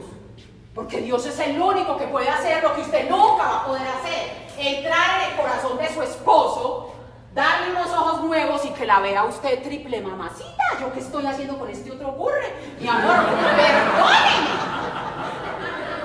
[0.75, 3.87] Porque Dios es el único que puede hacer lo que usted nunca va a poder
[3.87, 4.47] hacer.
[4.59, 6.93] Entrar en el corazón de su esposo
[7.35, 10.63] darle unos ojos nuevos y que la vea usted triple mamacita.
[10.81, 12.55] ¿Yo qué estoy haciendo con este otro burre?
[12.81, 13.27] Mi amor,
[13.57, 14.77] perdóneme.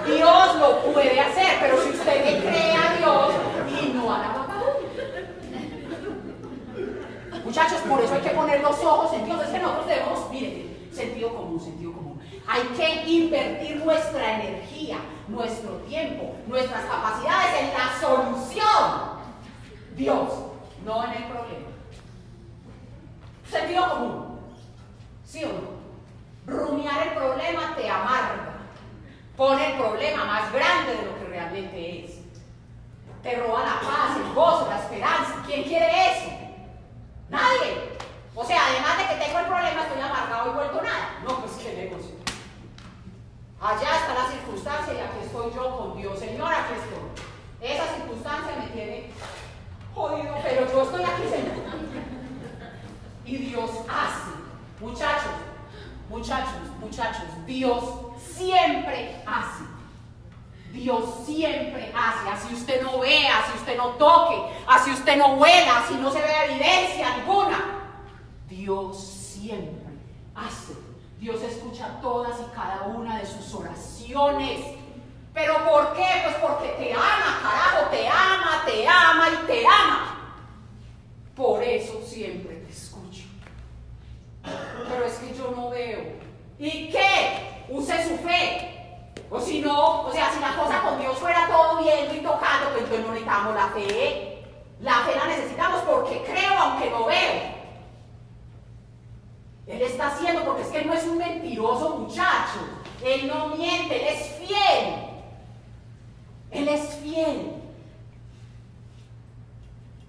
[0.06, 3.34] Dios lo puede hacer, pero si usted le cree a Dios
[3.82, 4.41] y no a la
[7.52, 9.42] Muchachos, por eso hay que poner los ojos en Dios.
[9.44, 12.22] Es que nosotros debemos, miren, sentido común, sentido común.
[12.48, 19.02] Hay que invertir nuestra energía, nuestro tiempo, nuestras capacidades en la solución.
[19.98, 20.30] Dios
[20.86, 21.68] no en el problema.
[23.50, 24.40] Sentido común.
[25.26, 26.54] ¿Sí o no?
[26.58, 28.60] Rumiar el problema te amarga.
[29.36, 32.12] Pone el problema más grande de lo que realmente es.
[33.22, 35.44] Te roba la paz, el gozo, la esperanza.
[35.46, 36.41] ¿Quién quiere eso?
[37.32, 37.98] Nadie.
[38.36, 41.20] O sea, además de que tengo el problema, estoy amargado y vuelto nada.
[41.24, 42.16] No, pues qué negocio.
[43.62, 46.20] Allá está la circunstancia y aquí estoy yo con Dios.
[46.20, 47.72] Señor, aquí estoy.
[47.72, 49.12] Esa circunstancia me tiene
[49.96, 51.78] jodido, pero yo estoy aquí sentado.
[53.24, 54.32] Y Dios hace.
[54.82, 55.32] Muchachos,
[56.10, 57.84] muchachos, muchachos, Dios
[58.18, 59.71] siempre hace.
[60.72, 64.36] Dios siempre hace, así usted no vea, así usted no toque,
[64.68, 67.60] así usted no huela, así no se ve evidencia alguna.
[68.48, 69.94] Dios siempre
[70.34, 70.74] hace.
[71.20, 74.62] Dios escucha todas y cada una de sus oraciones.
[75.34, 76.08] ¿Pero por qué?
[76.24, 80.36] Pues porque te ama, carajo, te ama, te ama y te ama.
[81.36, 83.24] Por eso siempre te escucho.
[84.44, 86.20] Pero es que yo no veo.
[86.60, 87.66] ¿Y qué?
[87.70, 88.71] Use su fe.
[89.32, 92.72] O si no, o sea, si la cosa con Dios fuera todo viendo y tocando,
[92.72, 94.44] pues entonces no necesitamos la fe.
[94.82, 97.62] La fe la necesitamos porque creo aunque no veo.
[99.68, 102.60] Él está haciendo porque es que él no es un mentiroso muchacho.
[103.06, 104.96] Él no miente, él es fiel.
[106.52, 107.54] Él es fiel.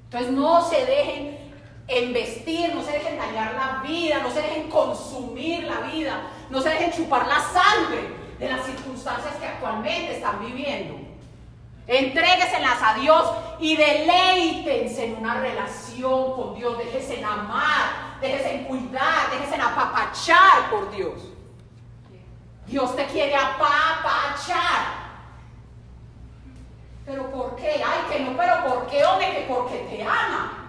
[0.06, 1.38] Entonces no se dejen
[1.86, 6.70] embestir, no se dejen dañar la vida, no se dejen consumir la vida, no se
[6.70, 10.98] dejen chupar la sangre de las circunstancias que actualmente están viviendo.
[11.86, 16.76] Entrégueselas a Dios y deleítense en una relación con Dios.
[16.76, 21.20] Déjense en amar, déjense en cuidar, déjense en apapachar por Dios.
[22.66, 25.02] Dios te quiere apapachar.
[27.06, 27.80] ¿Pero por qué?
[27.84, 29.34] Ay, que no, pero ¿por qué, hombre?
[29.34, 30.62] Que porque te ama.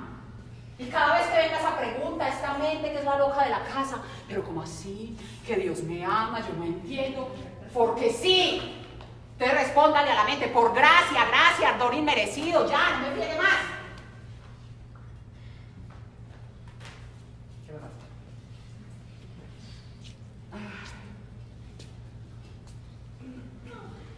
[0.77, 3.63] Y cada vez que venga esa pregunta, esta mente que es la loca de la
[3.63, 5.15] casa, pero ¿cómo así?
[5.45, 7.29] Que Dios me ama, yo no entiendo.
[7.73, 8.79] Porque sí.
[9.31, 13.73] Usted respóndale a la mente, por gracia, gracias, don inmerecido, ya, no me viene más.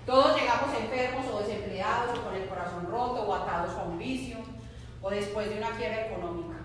[0.05, 4.37] Todos llegamos enfermos o desempleados o con el corazón roto o atados a un vicio
[5.01, 6.57] o después de una quiebra económica.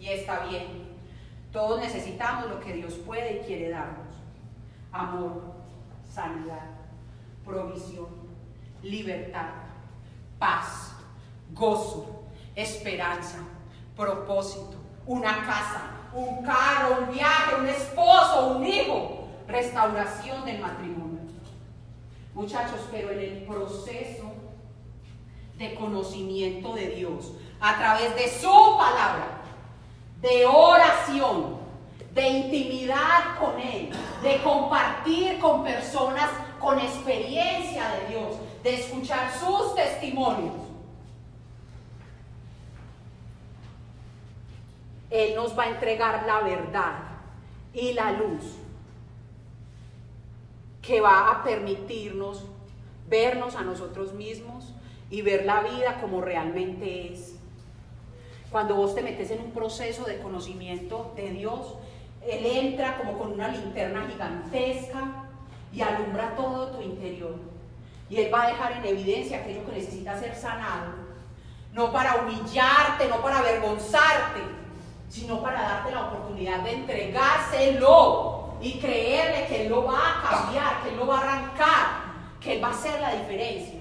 [0.00, 0.88] Y está bien.
[1.52, 4.08] Todos necesitamos lo que Dios puede y quiere darnos.
[4.90, 5.53] Amor,
[8.84, 9.50] libertad,
[10.38, 10.92] paz,
[11.52, 12.24] gozo,
[12.54, 13.38] esperanza,
[13.96, 14.76] propósito,
[15.06, 21.20] una casa, un carro, un viaje, un esposo, un hijo, restauración del matrimonio.
[22.34, 24.32] Muchachos, pero en el proceso
[25.56, 29.40] de conocimiento de Dios, a través de su palabra,
[30.20, 31.58] de oración,
[32.12, 33.90] de intimidad con Él,
[34.22, 36.30] de compartir con personas
[36.60, 40.54] con experiencia de Dios, de escuchar sus testimonios.
[45.10, 46.94] Él nos va a entregar la verdad
[47.74, 48.56] y la luz
[50.80, 52.46] que va a permitirnos
[53.06, 54.72] vernos a nosotros mismos
[55.10, 57.36] y ver la vida como realmente es.
[58.50, 61.74] Cuando vos te metes en un proceso de conocimiento de Dios,
[62.26, 65.26] él entra como con una linterna gigantesca
[65.70, 67.53] y alumbra todo tu interior.
[68.10, 70.92] Y Él va a dejar en evidencia aquello que necesita ser sanado.
[71.72, 74.40] No para humillarte, no para avergonzarte,
[75.08, 80.82] sino para darte la oportunidad de entregárselo y creerle que Él lo va a cambiar,
[80.82, 81.86] que Él lo va a arrancar,
[82.40, 83.80] que Él va a hacer la diferencia.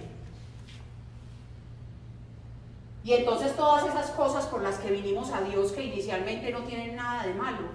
[3.03, 6.95] Y entonces todas esas cosas por las que vinimos a Dios, que inicialmente no tienen
[6.95, 7.67] nada de malo,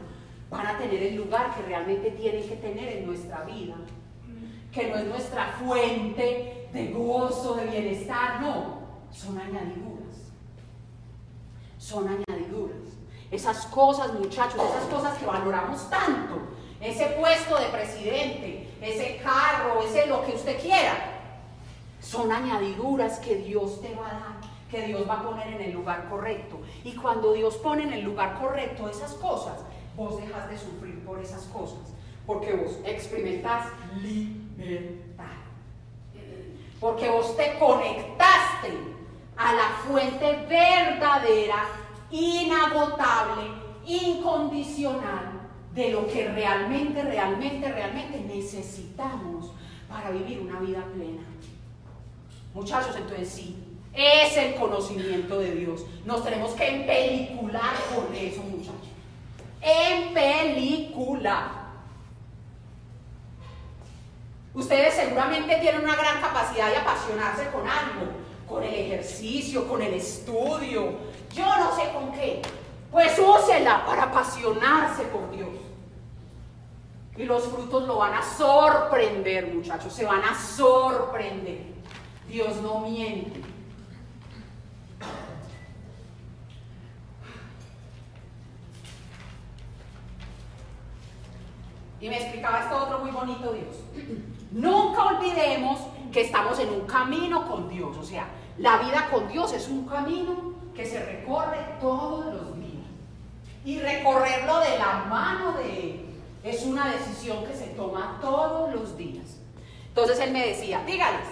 [0.51, 3.75] van a tener el lugar que realmente tienen que tener en nuestra vida,
[4.73, 8.79] que no es nuestra fuente de gozo, de bienestar, no,
[9.11, 10.33] son añadiduras,
[11.79, 12.77] son añadiduras.
[13.31, 16.41] Esas cosas, muchachos, esas cosas que valoramos tanto,
[16.81, 20.95] ese puesto de presidente, ese carro, ese lo que usted quiera,
[22.01, 24.41] son añadiduras que Dios te va a dar,
[24.71, 26.61] que Dios va a poner en el lugar correcto.
[26.85, 29.59] Y cuando Dios pone en el lugar correcto esas cosas,
[29.97, 31.93] vos dejas de sufrir por esas cosas,
[32.27, 33.67] porque vos experimentás
[34.01, 34.48] libertad.
[36.81, 38.73] Porque vos te conectaste
[39.37, 41.67] a la fuente verdadera,
[42.11, 43.51] inagotable,
[43.87, 45.41] incondicional
[45.75, 49.53] de lo que realmente, realmente, realmente necesitamos
[49.89, 51.23] para vivir una vida plena.
[52.55, 53.57] Muchachos, entonces sí,
[53.95, 55.85] es el conocimiento de Dios.
[56.05, 58.89] Nos tenemos que empelicular con eso, muchachos
[59.61, 61.58] en película.
[64.55, 68.13] Ustedes seguramente tienen una gran capacidad de apasionarse con algo,
[68.49, 70.95] con el ejercicio, con el estudio,
[71.33, 72.43] yo no sé con qué.
[72.91, 75.51] Pues úsela para apasionarse por Dios.
[77.17, 81.67] Y los frutos lo van a sorprender, muchachos, se van a sorprender.
[82.29, 83.43] Dios no miente.
[92.01, 94.37] Y me explicaba esto otro muy bonito Dios.
[94.51, 95.81] Nunca olvidemos
[96.13, 97.97] que estamos en un camino con Dios.
[97.97, 98.27] O sea,
[98.57, 102.87] la vida con Dios es un camino que se recorre todos los días.
[103.65, 106.05] Y recorrerlo de la mano de Él
[106.43, 109.39] Es una decisión que se toma todos los días.
[109.89, 111.27] Entonces él me decía, dígales,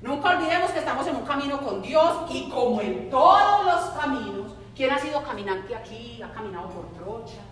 [0.00, 4.52] nunca olvidemos que estamos en un camino con Dios y como en todos los caminos,
[4.74, 6.22] ¿quién ha sido caminante aquí?
[6.22, 7.44] ¿Ha caminado por trochas?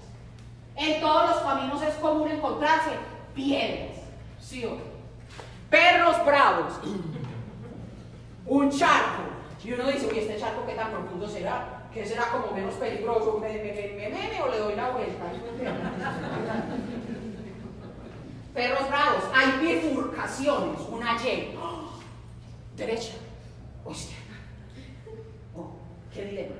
[0.76, 2.92] En todos los caminos es común encontrarse
[3.34, 3.98] piedras,
[4.44, 4.76] ¿sí o?
[5.70, 6.74] Perros bravos,
[8.46, 9.22] un charco.
[9.64, 13.38] Y uno dice, uy, este charco qué tan profundo será, que será como menos peligroso,
[13.40, 15.24] me, me, me, o le doy la vuelta.
[18.54, 21.58] Perros bravos, hay bifurcaciones, una Y,
[22.76, 23.14] derecha
[23.84, 24.34] o izquierda.
[25.56, 25.72] Oh,
[26.12, 26.54] qué dilema.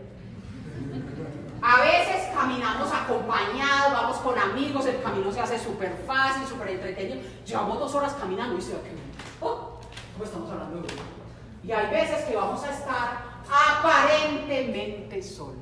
[1.67, 7.23] A veces caminamos acompañados, vamos con amigos, el camino se hace súper fácil, súper entretenido.
[7.47, 8.91] Llevamos dos horas caminando y se va que,
[9.41, 9.81] oh,
[10.13, 10.89] ¿cómo estamos hablando de
[11.63, 15.57] Y hay veces que vamos a estar aparentemente solos.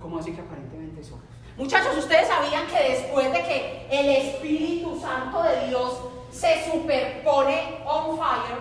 [0.00, 1.24] ¿Cómo así que aparentemente solos?
[1.58, 5.98] Muchachos, ¿ustedes sabían que después de que el Espíritu Santo de Dios
[6.32, 8.58] se superpone on fire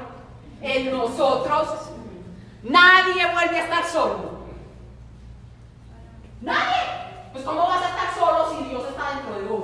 [0.62, 1.70] en nosotros,
[2.64, 4.33] nadie vuelve a estar solo?
[6.44, 6.84] Nadie.
[7.32, 9.64] Pues ¿cómo vas a estar solo si Dios está dentro de vos?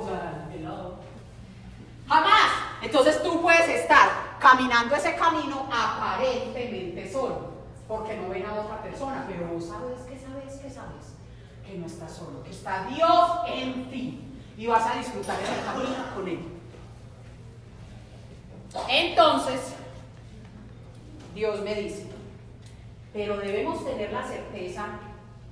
[2.08, 2.50] Jamás.
[2.82, 4.08] Entonces tú puedes estar
[4.40, 7.50] caminando ese camino aparentemente solo,
[7.86, 11.14] porque no ven a otra persona, pero sabes que sabes que sabes
[11.64, 14.24] que no estás solo, que está Dios en ti
[14.56, 16.40] y vas a disfrutar ese camino con Él.
[18.88, 19.74] Entonces,
[21.34, 22.10] Dios me dice,
[23.12, 24.86] pero debemos tener la certeza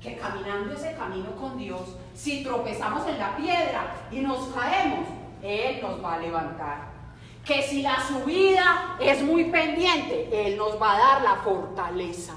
[0.00, 5.06] que caminando ese camino con Dios, si tropezamos en la piedra y nos caemos,
[5.42, 6.98] Él nos va a levantar.
[7.44, 12.34] Que si la subida es muy pendiente, Él nos va a dar la fortaleza.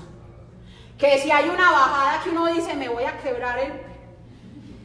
[0.97, 3.59] Que si hay una bajada que uno dice, me voy a quebrar.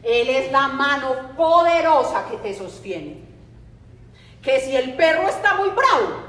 [0.03, 3.21] Él es la mano poderosa que te sostiene.
[4.41, 6.21] Que si el perro está muy bravo,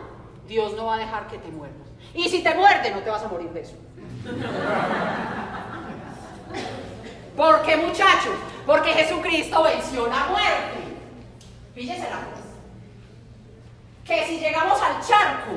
[0.47, 1.89] Dios no va a dejar que te muerdas.
[2.15, 3.77] Y si te muerde, no te vas a morir de eso.
[7.39, 8.35] ¿Por qué muchachos?
[8.67, 10.99] Porque Jesucristo venció la muerte.
[11.73, 12.43] Fíjense la cosa.
[14.05, 15.53] Que si llegamos al charco,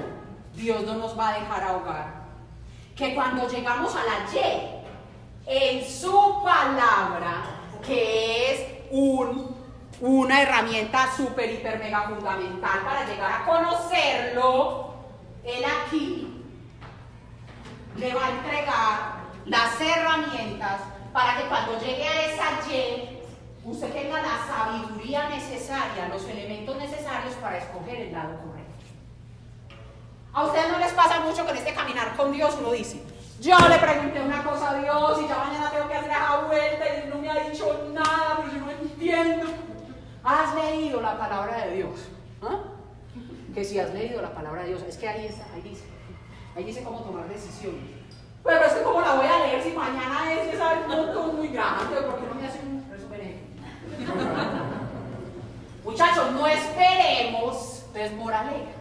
[0.54, 2.06] Dios no nos va a dejar ahogar.
[2.96, 4.84] Que cuando llegamos a la Y,
[5.48, 7.46] en su palabra,
[7.84, 9.58] que es un,
[10.02, 14.94] una herramienta súper, hiper, mega fundamental para llegar a conocerlo,
[15.44, 16.44] Él aquí
[17.98, 19.14] le va a entregar
[19.46, 20.82] las herramientas
[21.14, 23.22] para que cuando llegue a esa Y,
[23.66, 28.72] usted tenga la sabiduría necesaria, los elementos necesarios para escoger el lado correcto.
[30.34, 33.04] A ustedes no les pasa mucho con este caminar con Dios, uno dice,
[33.42, 36.86] yo le pregunté una cosa a Dios y ya mañana tengo que hacer esa vuelta
[36.88, 39.48] y no me ha dicho nada, pero yo no entiendo.
[40.24, 42.00] Has leído la palabra de Dios.
[42.42, 42.60] ¿Ah?
[43.54, 45.84] Que si has leído la palabra de Dios, es que ahí está, ahí dice.
[46.56, 48.01] Ahí dice cómo tomar decisiones.
[48.44, 52.02] Pero es que como la voy a leer si mañana es esa montón muy grande,
[52.02, 53.42] ¿por qué no me hacen un resumen?
[55.84, 58.72] Muchachos, no esperemos, es moraleja,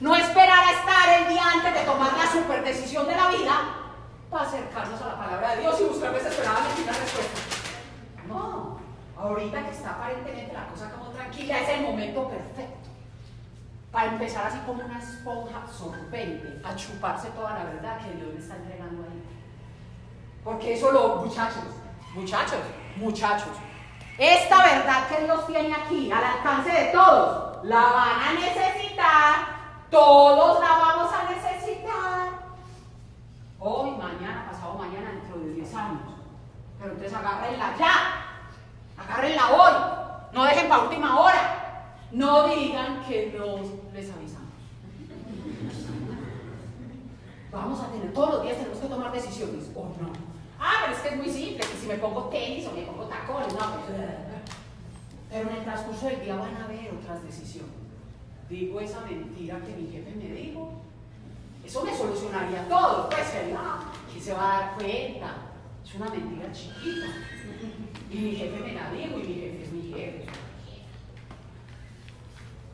[0.00, 3.52] no esperar a estar el día antes de tomar la super decisión de la vida
[4.30, 7.40] para acercarnos a la palabra de Dios y buscar desesperadamente una respuesta.
[8.26, 8.78] No,
[9.18, 12.79] ahorita que está aparentemente la cosa como tranquila, es el momento perfecto
[13.90, 18.38] para empezar así como una esponja absorbente a chuparse toda la verdad que Dios le
[18.38, 19.22] está entregando ahí.
[20.44, 21.64] Porque eso lo, muchachos,
[22.14, 22.60] muchachos,
[22.96, 23.52] muchachos,
[24.16, 29.34] esta verdad que Dios tiene aquí al alcance de todos, la van a necesitar,
[29.90, 32.28] todos la vamos a necesitar.
[33.58, 36.00] Hoy, mañana, pasado mañana, dentro de 10 años.
[36.78, 37.92] Pero entonces agárrenla ya,
[38.96, 39.72] agárrenla hoy,
[40.32, 41.59] no dejen para última hora.
[42.12, 43.56] No digan que no
[43.94, 44.50] les avisamos.
[47.52, 50.12] Vamos a tener, todos los días tenemos que tomar decisiones, o no.
[50.58, 53.04] Ah, pero es que es muy simple, que si me pongo tenis o me pongo
[53.04, 53.98] tacones, no, pues,
[55.30, 57.70] pero en el transcurso del día van a haber otras decisiones.
[58.48, 60.72] Digo esa mentira que mi jefe me dijo,
[61.64, 63.30] eso me solucionaría todo, pues,
[64.12, 65.34] que se va a dar cuenta?
[65.84, 67.06] Es una mentira chiquita.
[68.10, 70.26] Y mi jefe me la dijo y mi jefe es mi jefe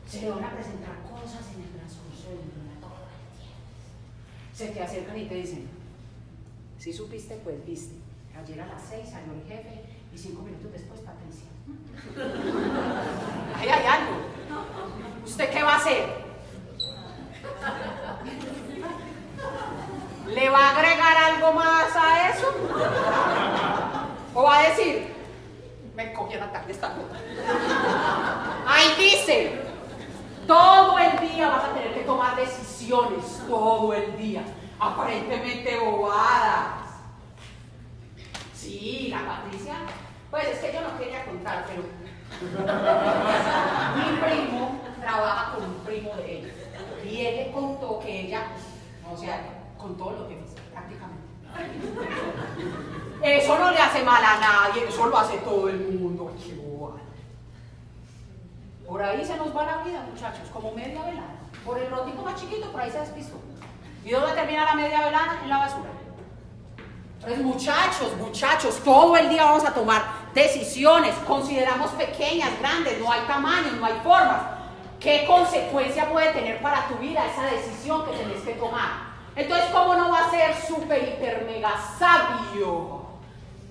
[0.07, 3.59] se le van a presentar cosas en el transcurso del día, todo el tiempo.
[4.53, 5.67] Se te acercan y te dicen,
[6.79, 7.95] si supiste, pues viste.
[8.37, 9.83] Ayer a las seis salió el jefe
[10.13, 11.47] y cinco minutos después Patricia.
[13.55, 14.17] Ahí hay algo.
[15.25, 16.27] ¿Usted qué va a hacer?
[20.27, 22.53] ¿Le va a agregar algo más a eso?
[24.33, 25.07] ¿O va a decir,
[25.95, 27.17] me la tarde esta nota?
[28.67, 29.66] Ahí dice,
[31.45, 34.43] vas a tener que tomar decisiones, todo el día.
[34.79, 36.87] Aparentemente bobadas.
[38.53, 39.75] Sí, la Patricia,
[40.29, 41.83] pues es que yo no quería contar, pero
[43.97, 46.53] mi primo trabaja con un primo de ella.
[47.03, 48.47] Y él le contó que ella,
[49.09, 49.41] o sea,
[49.77, 50.37] con todo lo que
[50.73, 51.27] prácticamente.
[53.23, 56.31] Eso no le hace mal a nadie, eso lo hace todo el mundo.
[58.87, 61.35] Por ahí se nos va la vida, muchachos, como media velada.
[61.65, 63.37] Por el rotito más chiquito, por ahí se despistó.
[64.05, 65.39] ¿Y dónde termina la media velada?
[65.43, 65.89] En la basura.
[67.19, 70.01] Entonces, muchachos, muchachos, todo el día vamos a tomar
[70.33, 71.13] decisiones.
[71.27, 74.41] Consideramos pequeñas, grandes, no hay tamaños, no hay formas.
[75.01, 79.07] ¿Qué consecuencia puede tener para tu vida esa decisión que tenés que tomar?
[79.35, 83.01] Entonces, ¿cómo no va a ser súper, hiper, mega sabio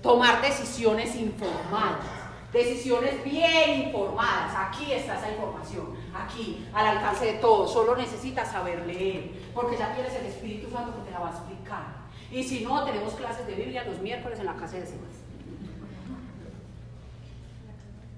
[0.03, 2.16] tomar decisiones informadas?
[2.51, 4.53] Decisiones bien informadas.
[4.55, 5.93] Aquí está esa información.
[6.15, 7.71] Aquí, al alcance de todos.
[7.71, 9.31] Solo necesitas saber leer.
[9.53, 11.85] Porque ya tienes el Espíritu Santo que te la va a explicar.
[12.31, 15.27] Y si no, tenemos clases de Biblia los miércoles en la casa de Sebas.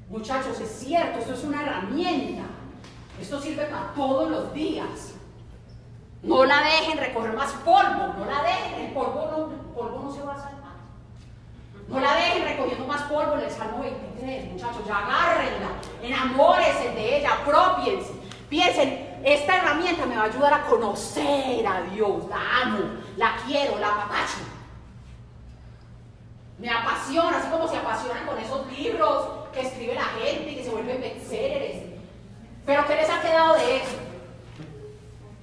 [0.09, 2.43] Muchachos, es cierto, esto es una herramienta.
[3.21, 5.13] Esto sirve para todos los días.
[6.23, 10.11] No la dejen recoger más polvo, no la dejen, el polvo no, el polvo no
[10.11, 10.58] se va a salvar.
[11.89, 15.69] No la dejen recogiendo más polvo en el Salmo 23, muchachos, ya agárrenla,
[16.03, 18.11] enamórense de ella, apropiense.
[18.47, 22.79] Piensen, esta herramienta me va a ayudar a conocer a Dios, la amo,
[23.17, 24.37] la quiero, la apapacho.
[26.59, 30.63] Me apasiona, así como se apasionan con esos libros que escribe la gente y que
[30.63, 31.85] se vuelven bestsellers.
[32.67, 33.97] Pero ¿qué les ha quedado de eso?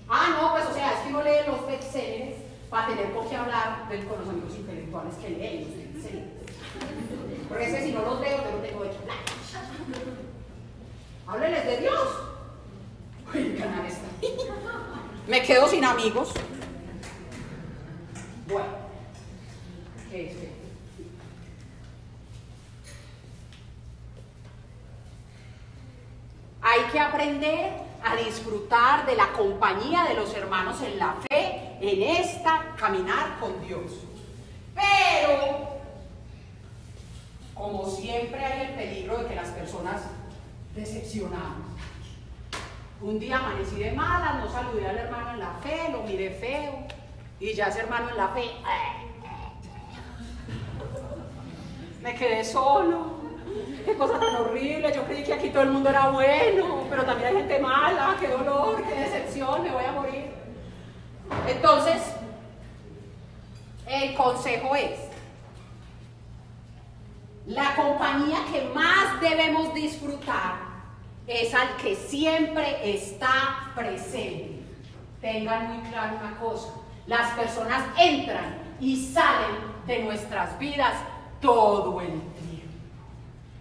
[0.08, 2.36] Ah, no, pues o sea, es que uno lee los bestsellers
[2.70, 5.85] para tener por qué hablar con los amigos intelectuales que leen
[7.48, 7.58] los bestsellers.
[7.58, 8.98] Por eso si no los leo, yo no tengo hecho.
[11.26, 12.08] Hábleles de Dios.
[13.34, 14.06] Uy, canal está.
[15.26, 16.32] Me quedo sin amigos.
[18.46, 18.66] Bueno,
[20.10, 20.36] ¿qué es?
[26.62, 27.72] Hay que aprender
[28.04, 33.60] a disfrutar de la compañía de los hermanos en la fe, en esta caminar con
[33.66, 33.92] Dios.
[34.74, 35.55] Pero,
[37.56, 40.02] como siempre hay el peligro de que las personas
[40.74, 41.66] decepcionamos.
[43.00, 46.86] Un día amanecí de malas, no saludé al hermano en la fe, lo miré feo,
[47.40, 48.50] y ya ese hermano en la fe,
[52.02, 53.16] me quedé solo
[53.84, 57.28] qué cosa tan horrible, yo creí que aquí todo el mundo era bueno, pero también
[57.28, 60.26] hay gente mala, qué dolor, qué decepción, me voy a morir.
[61.48, 62.02] Entonces,
[63.86, 65.05] el consejo es,
[67.46, 70.56] la compañía que más debemos disfrutar
[71.28, 74.62] es al que siempre está presente.
[75.20, 76.72] Tengan muy claro una cosa,
[77.06, 80.94] las personas entran y salen de nuestras vidas
[81.40, 82.26] todo el tiempo.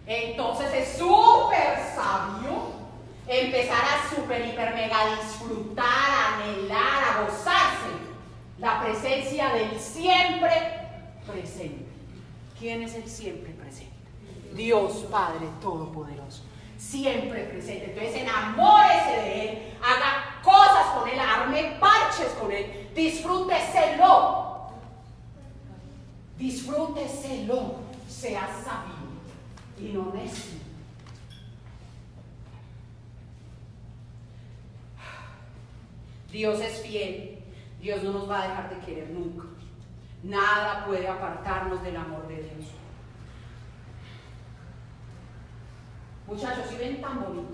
[0.08, 2.74] Entonces es súper sabio
[3.28, 7.86] empezar a súper, hiper, mega disfrutar, anhelar, a gozarse
[8.58, 10.50] la presencia del siempre
[11.28, 11.86] presente.
[12.60, 13.55] ¿Quién es el siempre?
[14.56, 16.44] Dios Padre Todopoderoso.
[16.78, 17.86] Siempre presente.
[17.86, 24.46] Entonces enamórese de Él, haga cosas con Él, arme parches con Él, disfrúteselo.
[26.38, 27.76] Disfrúteselo,
[28.10, 28.96] sea sabio
[29.80, 30.56] y no necio.
[36.30, 37.40] Dios es fiel,
[37.80, 39.46] Dios no nos va a dejar de querer nunca.
[40.24, 42.66] Nada puede apartarnos del amor de Dios.
[46.28, 47.54] Muchachos, si ven tan bonito,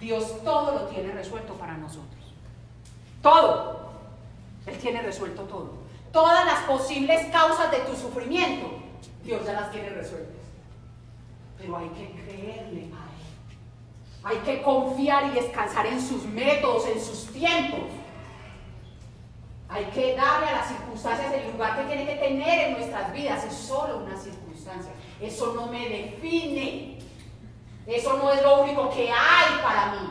[0.00, 2.34] Dios todo lo tiene resuelto para nosotros.
[3.22, 3.86] Todo.
[4.66, 5.74] Él tiene resuelto todo.
[6.12, 8.66] Todas las posibles causas de tu sufrimiento,
[9.22, 10.36] Dios ya las tiene resueltas
[11.58, 13.24] pero hay que creerle a Él.
[14.24, 17.80] Hay que confiar y descansar en sus métodos, en sus tiempos.
[19.68, 23.44] Hay que darle a las circunstancias el lugar que tiene que tener en nuestras vidas.
[23.44, 24.92] Es solo una circunstancia.
[25.20, 26.95] Eso no me define.
[27.86, 30.08] Eso no es lo único que hay para mí.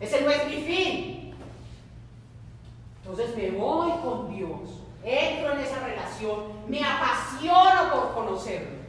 [0.00, 1.34] Ese no es mi fin.
[3.02, 4.80] Entonces me voy con Dios.
[5.04, 6.68] Entro en esa relación.
[6.68, 8.82] Me apasiono por conocerlo.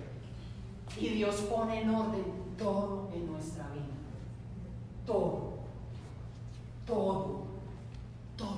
[0.97, 2.23] Y Dios pone en orden
[2.57, 3.83] todo en nuestra vida.
[5.05, 5.55] Todo.
[6.87, 7.45] Todo.
[8.37, 8.57] Todo.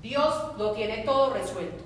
[0.00, 1.81] Dios lo tiene todo resuelto.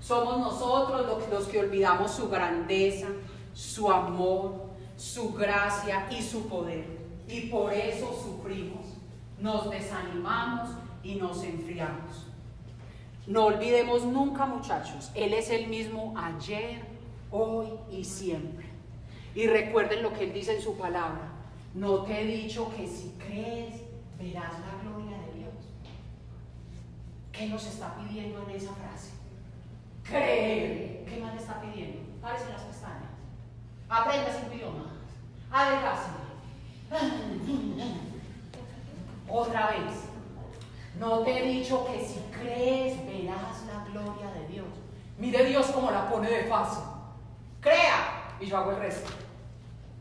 [0.00, 3.08] Somos nosotros los que olvidamos su grandeza,
[3.52, 6.86] su amor, su gracia y su poder.
[7.28, 8.86] Y por eso sufrimos,
[9.38, 10.70] nos desanimamos
[11.02, 12.26] y nos enfriamos.
[13.26, 16.82] No olvidemos nunca, muchachos, Él es el mismo ayer,
[17.30, 18.66] hoy y siempre.
[19.34, 21.30] Y recuerden lo que Él dice en su palabra.
[21.74, 23.74] No te he dicho que si crees,
[24.18, 25.54] verás la gloria de Dios.
[27.30, 29.19] ¿Qué nos está pidiendo en esa frase?
[30.10, 31.04] Creer.
[31.04, 32.00] ¿Qué más le está pidiendo?
[32.20, 33.10] Párese las pestañas.
[33.88, 34.92] Aprenda cinco idiomas.
[35.50, 36.10] Adelgace.
[39.28, 40.10] Otra vez.
[40.98, 44.66] No te he dicho que si crees verás la gloria de Dios.
[45.18, 46.82] Mire Dios cómo la pone de fácil.
[47.60, 49.10] Crea y yo hago el resto.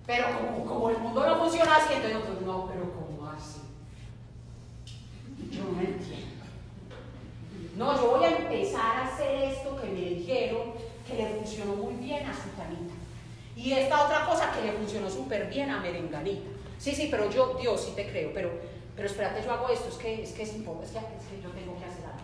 [0.08, 0.28] Pero
[0.66, 3.62] como, el mundo no funciona así, entonces nosotros no, pero ¿cómo así?
[5.52, 6.29] Yo no entiendo.
[7.80, 10.74] No, yo voy a empezar a hacer esto que me dijeron
[11.08, 12.94] que le funcionó muy bien a su tanita.
[13.56, 16.50] Y esta otra cosa que le funcionó súper bien a Merenganita.
[16.78, 18.52] Sí, sí, pero yo, Dios, sí te creo, pero,
[18.98, 21.86] pero espérate, yo hago esto, es que es, que es es que, yo tengo que
[21.86, 22.20] hacer algo.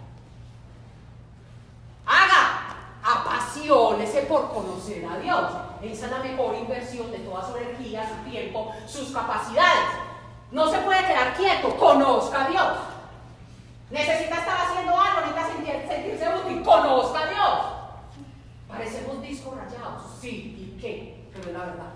[2.06, 5.52] Haga, apasionese por conocer a Dios.
[5.82, 9.88] Esa es la mejor inversión de toda su energía, su tiempo, sus capacidades.
[10.52, 12.95] No se puede quedar quieto, conozca a Dios.
[13.92, 16.64] Necesita estar haciendo algo, necesita sentirse útil.
[16.64, 17.76] Conozca a Dios.
[18.68, 20.04] Parecemos discos rayados.
[20.20, 21.30] Sí, ¿y qué?
[21.34, 21.92] Pero es la verdad.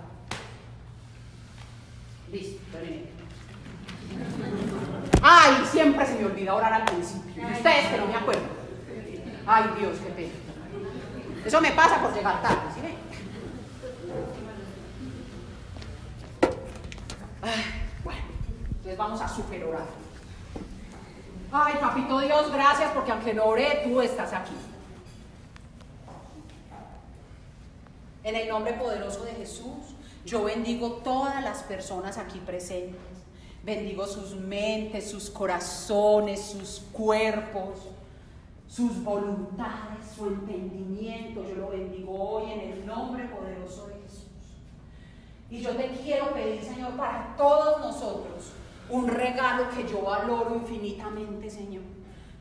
[2.32, 3.10] Listo, terminé.
[5.22, 7.50] Ay, siempre se me olvida orar al principio.
[7.50, 8.42] Y ustedes que no me acuerdo.
[9.46, 10.34] Ay, Dios, qué pena.
[11.46, 12.40] Eso me pasa por llegar
[12.76, 12.96] ¿sí ven?
[18.04, 18.22] bueno,
[18.68, 20.09] entonces vamos a super orar.
[21.52, 24.54] Ay, papito Dios, gracias porque aunque no oré, tú estás aquí.
[28.24, 29.96] En el nombre poderoso de Jesús,
[30.26, 33.00] yo bendigo todas las personas aquí presentes.
[33.64, 37.80] Bendigo sus mentes, sus corazones, sus cuerpos,
[38.68, 41.44] sus voluntades, su entendimiento.
[41.44, 44.28] Yo lo bendigo hoy en el nombre poderoso de Jesús.
[45.50, 48.52] Y yo te quiero pedir, Señor, para todos nosotros,
[48.90, 51.84] un regalo que yo valoro infinitamente, Señor.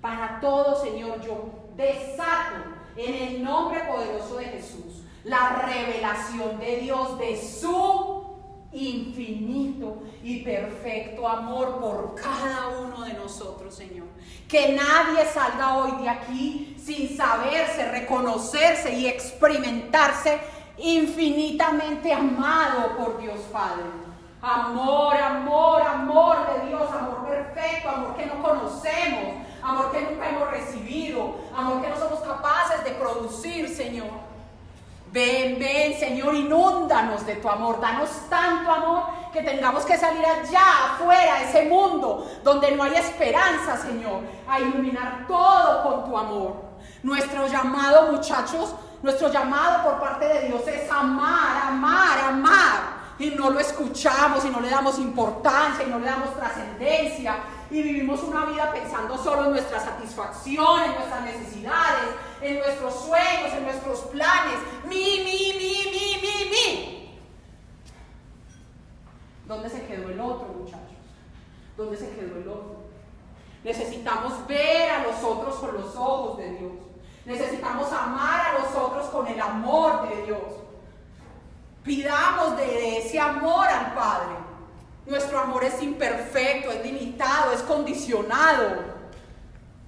[0.00, 2.64] Para todo, Señor, yo desato
[2.96, 8.24] en el nombre poderoso de Jesús la revelación de Dios de su
[8.72, 14.06] infinito y perfecto amor por cada uno de nosotros, Señor.
[14.48, 20.38] Que nadie salga hoy de aquí sin saberse, reconocerse y experimentarse
[20.78, 24.07] infinitamente amado por Dios Padre.
[24.48, 30.50] Amor, amor, amor de Dios, amor perfecto, amor que no conocemos, amor que nunca hemos
[30.50, 34.08] recibido, amor que no somos capaces de producir, Señor.
[35.12, 37.78] Ven, ven, Señor, inúndanos de tu amor.
[37.78, 39.02] Danos tanto amor
[39.34, 45.26] que tengamos que salir allá, afuera, ese mundo donde no hay esperanza, Señor, a iluminar
[45.28, 46.54] todo con tu amor.
[47.02, 53.50] Nuestro llamado, muchachos, nuestro llamado por parte de Dios es amar, amar, amar y no
[53.50, 57.36] lo escuchamos y no le damos importancia y no le damos trascendencia
[57.70, 62.08] y vivimos una vida pensando solo en nuestra satisfacción, en nuestras necesidades,
[62.40, 64.58] en nuestros sueños, en nuestros planes.
[64.88, 67.20] Mi, mi, mi, mi, mi, mi.
[69.46, 70.82] ¿Dónde se quedó el otro, muchachos?
[71.76, 72.78] ¿Dónde se quedó el otro?
[73.64, 76.72] Necesitamos ver a los otros con los ojos de Dios.
[77.26, 80.57] Necesitamos amar a los otros con el amor de Dios.
[81.88, 84.34] Pidamos de ese amor al Padre.
[85.06, 88.82] Nuestro amor es imperfecto, es limitado, es condicionado.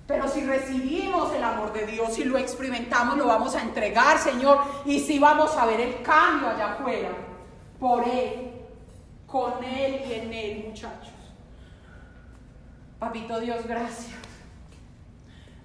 [0.06, 4.60] Pero si recibimos el amor de Dios y lo experimentamos, lo vamos a entregar, Señor.
[4.86, 7.10] Y si vamos a ver el cambio allá afuera.
[7.78, 8.50] Por Él,
[9.26, 11.12] con Él y en Él, muchachos.
[12.98, 14.16] Papito Dios, gracias.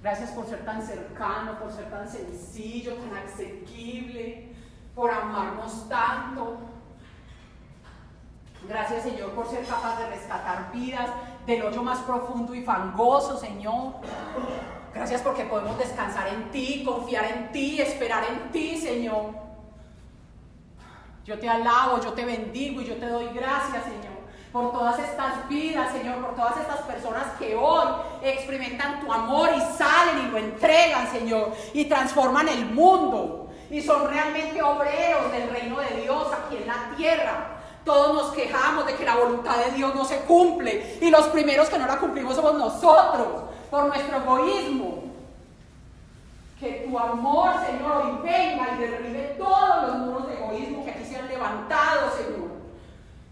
[0.04, 4.45] Gracias por ser tan cercano, por ser tan sencillo, tan asequible
[4.96, 6.58] por amarnos tanto.
[8.68, 11.10] Gracias Señor por ser capaz de rescatar vidas
[11.46, 13.94] del hoyo más profundo y fangoso, Señor.
[14.94, 19.36] Gracias porque podemos descansar en ti, confiar en ti, esperar en ti, Señor.
[21.26, 24.16] Yo te alabo, yo te bendigo y yo te doy gracias, Señor,
[24.52, 27.88] por todas estas vidas, Señor, por todas estas personas que hoy
[28.24, 34.08] experimentan tu amor y salen y lo entregan, Señor, y transforman el mundo y son
[34.10, 37.48] realmente obreros del reino de Dios aquí en la tierra.
[37.84, 41.70] Todos nos quejamos de que la voluntad de Dios no se cumple y los primeros
[41.70, 45.04] que no la cumplimos somos nosotros por nuestro egoísmo.
[46.60, 51.06] Que tu amor, Señor, hoy venga y derribe todos los muros de egoísmo que aquí
[51.06, 52.50] se han levantado, Señor.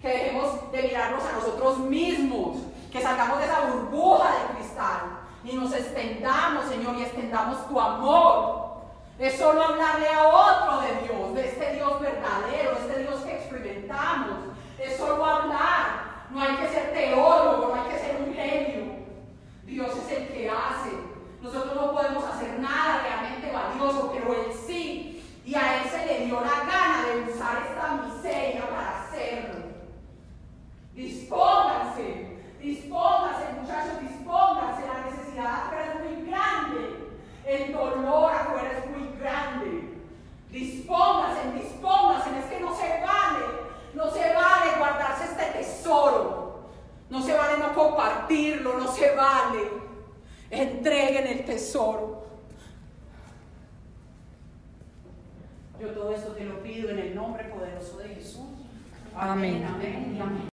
[0.02, 2.58] Que dejemos de mirarnos a nosotros mismos,
[2.92, 8.73] que salgamos de esa burbuja de cristal y nos extendamos, Señor, y extendamos tu amor.
[9.20, 13.36] Es solo hablarle a otro de Dios, de este Dios verdadero, de este Dios que
[13.36, 14.40] experimentamos.
[14.80, 16.14] Es solo hablar.
[16.32, 18.96] No hay que ser teólogo, no hay que ser un genio.
[19.66, 20.92] Dios es el que hace.
[21.42, 25.24] Nosotros no podemos hacer nada realmente valioso, pero Él sí.
[25.46, 29.60] Y a Él se le dio la gana de usar esta miseria para hacerlo.
[30.94, 34.82] Dispónganse, dispónganse muchachos, dispónganse.
[34.88, 37.03] La necesidad es muy grande.
[37.46, 39.94] El dolor afuera es muy grande.
[40.50, 42.40] Dispónganse, dispónganse.
[42.40, 43.46] Es que no se vale,
[43.94, 46.70] no se vale guardarse este tesoro.
[47.10, 49.84] No se vale no compartirlo, no se vale
[50.54, 52.24] entreguen el tesoro.
[55.80, 58.42] Yo todo esto te lo pido en el nombre poderoso de Jesús.
[59.16, 59.66] Amén.
[59.66, 60.20] Amén.
[60.22, 60.53] amén.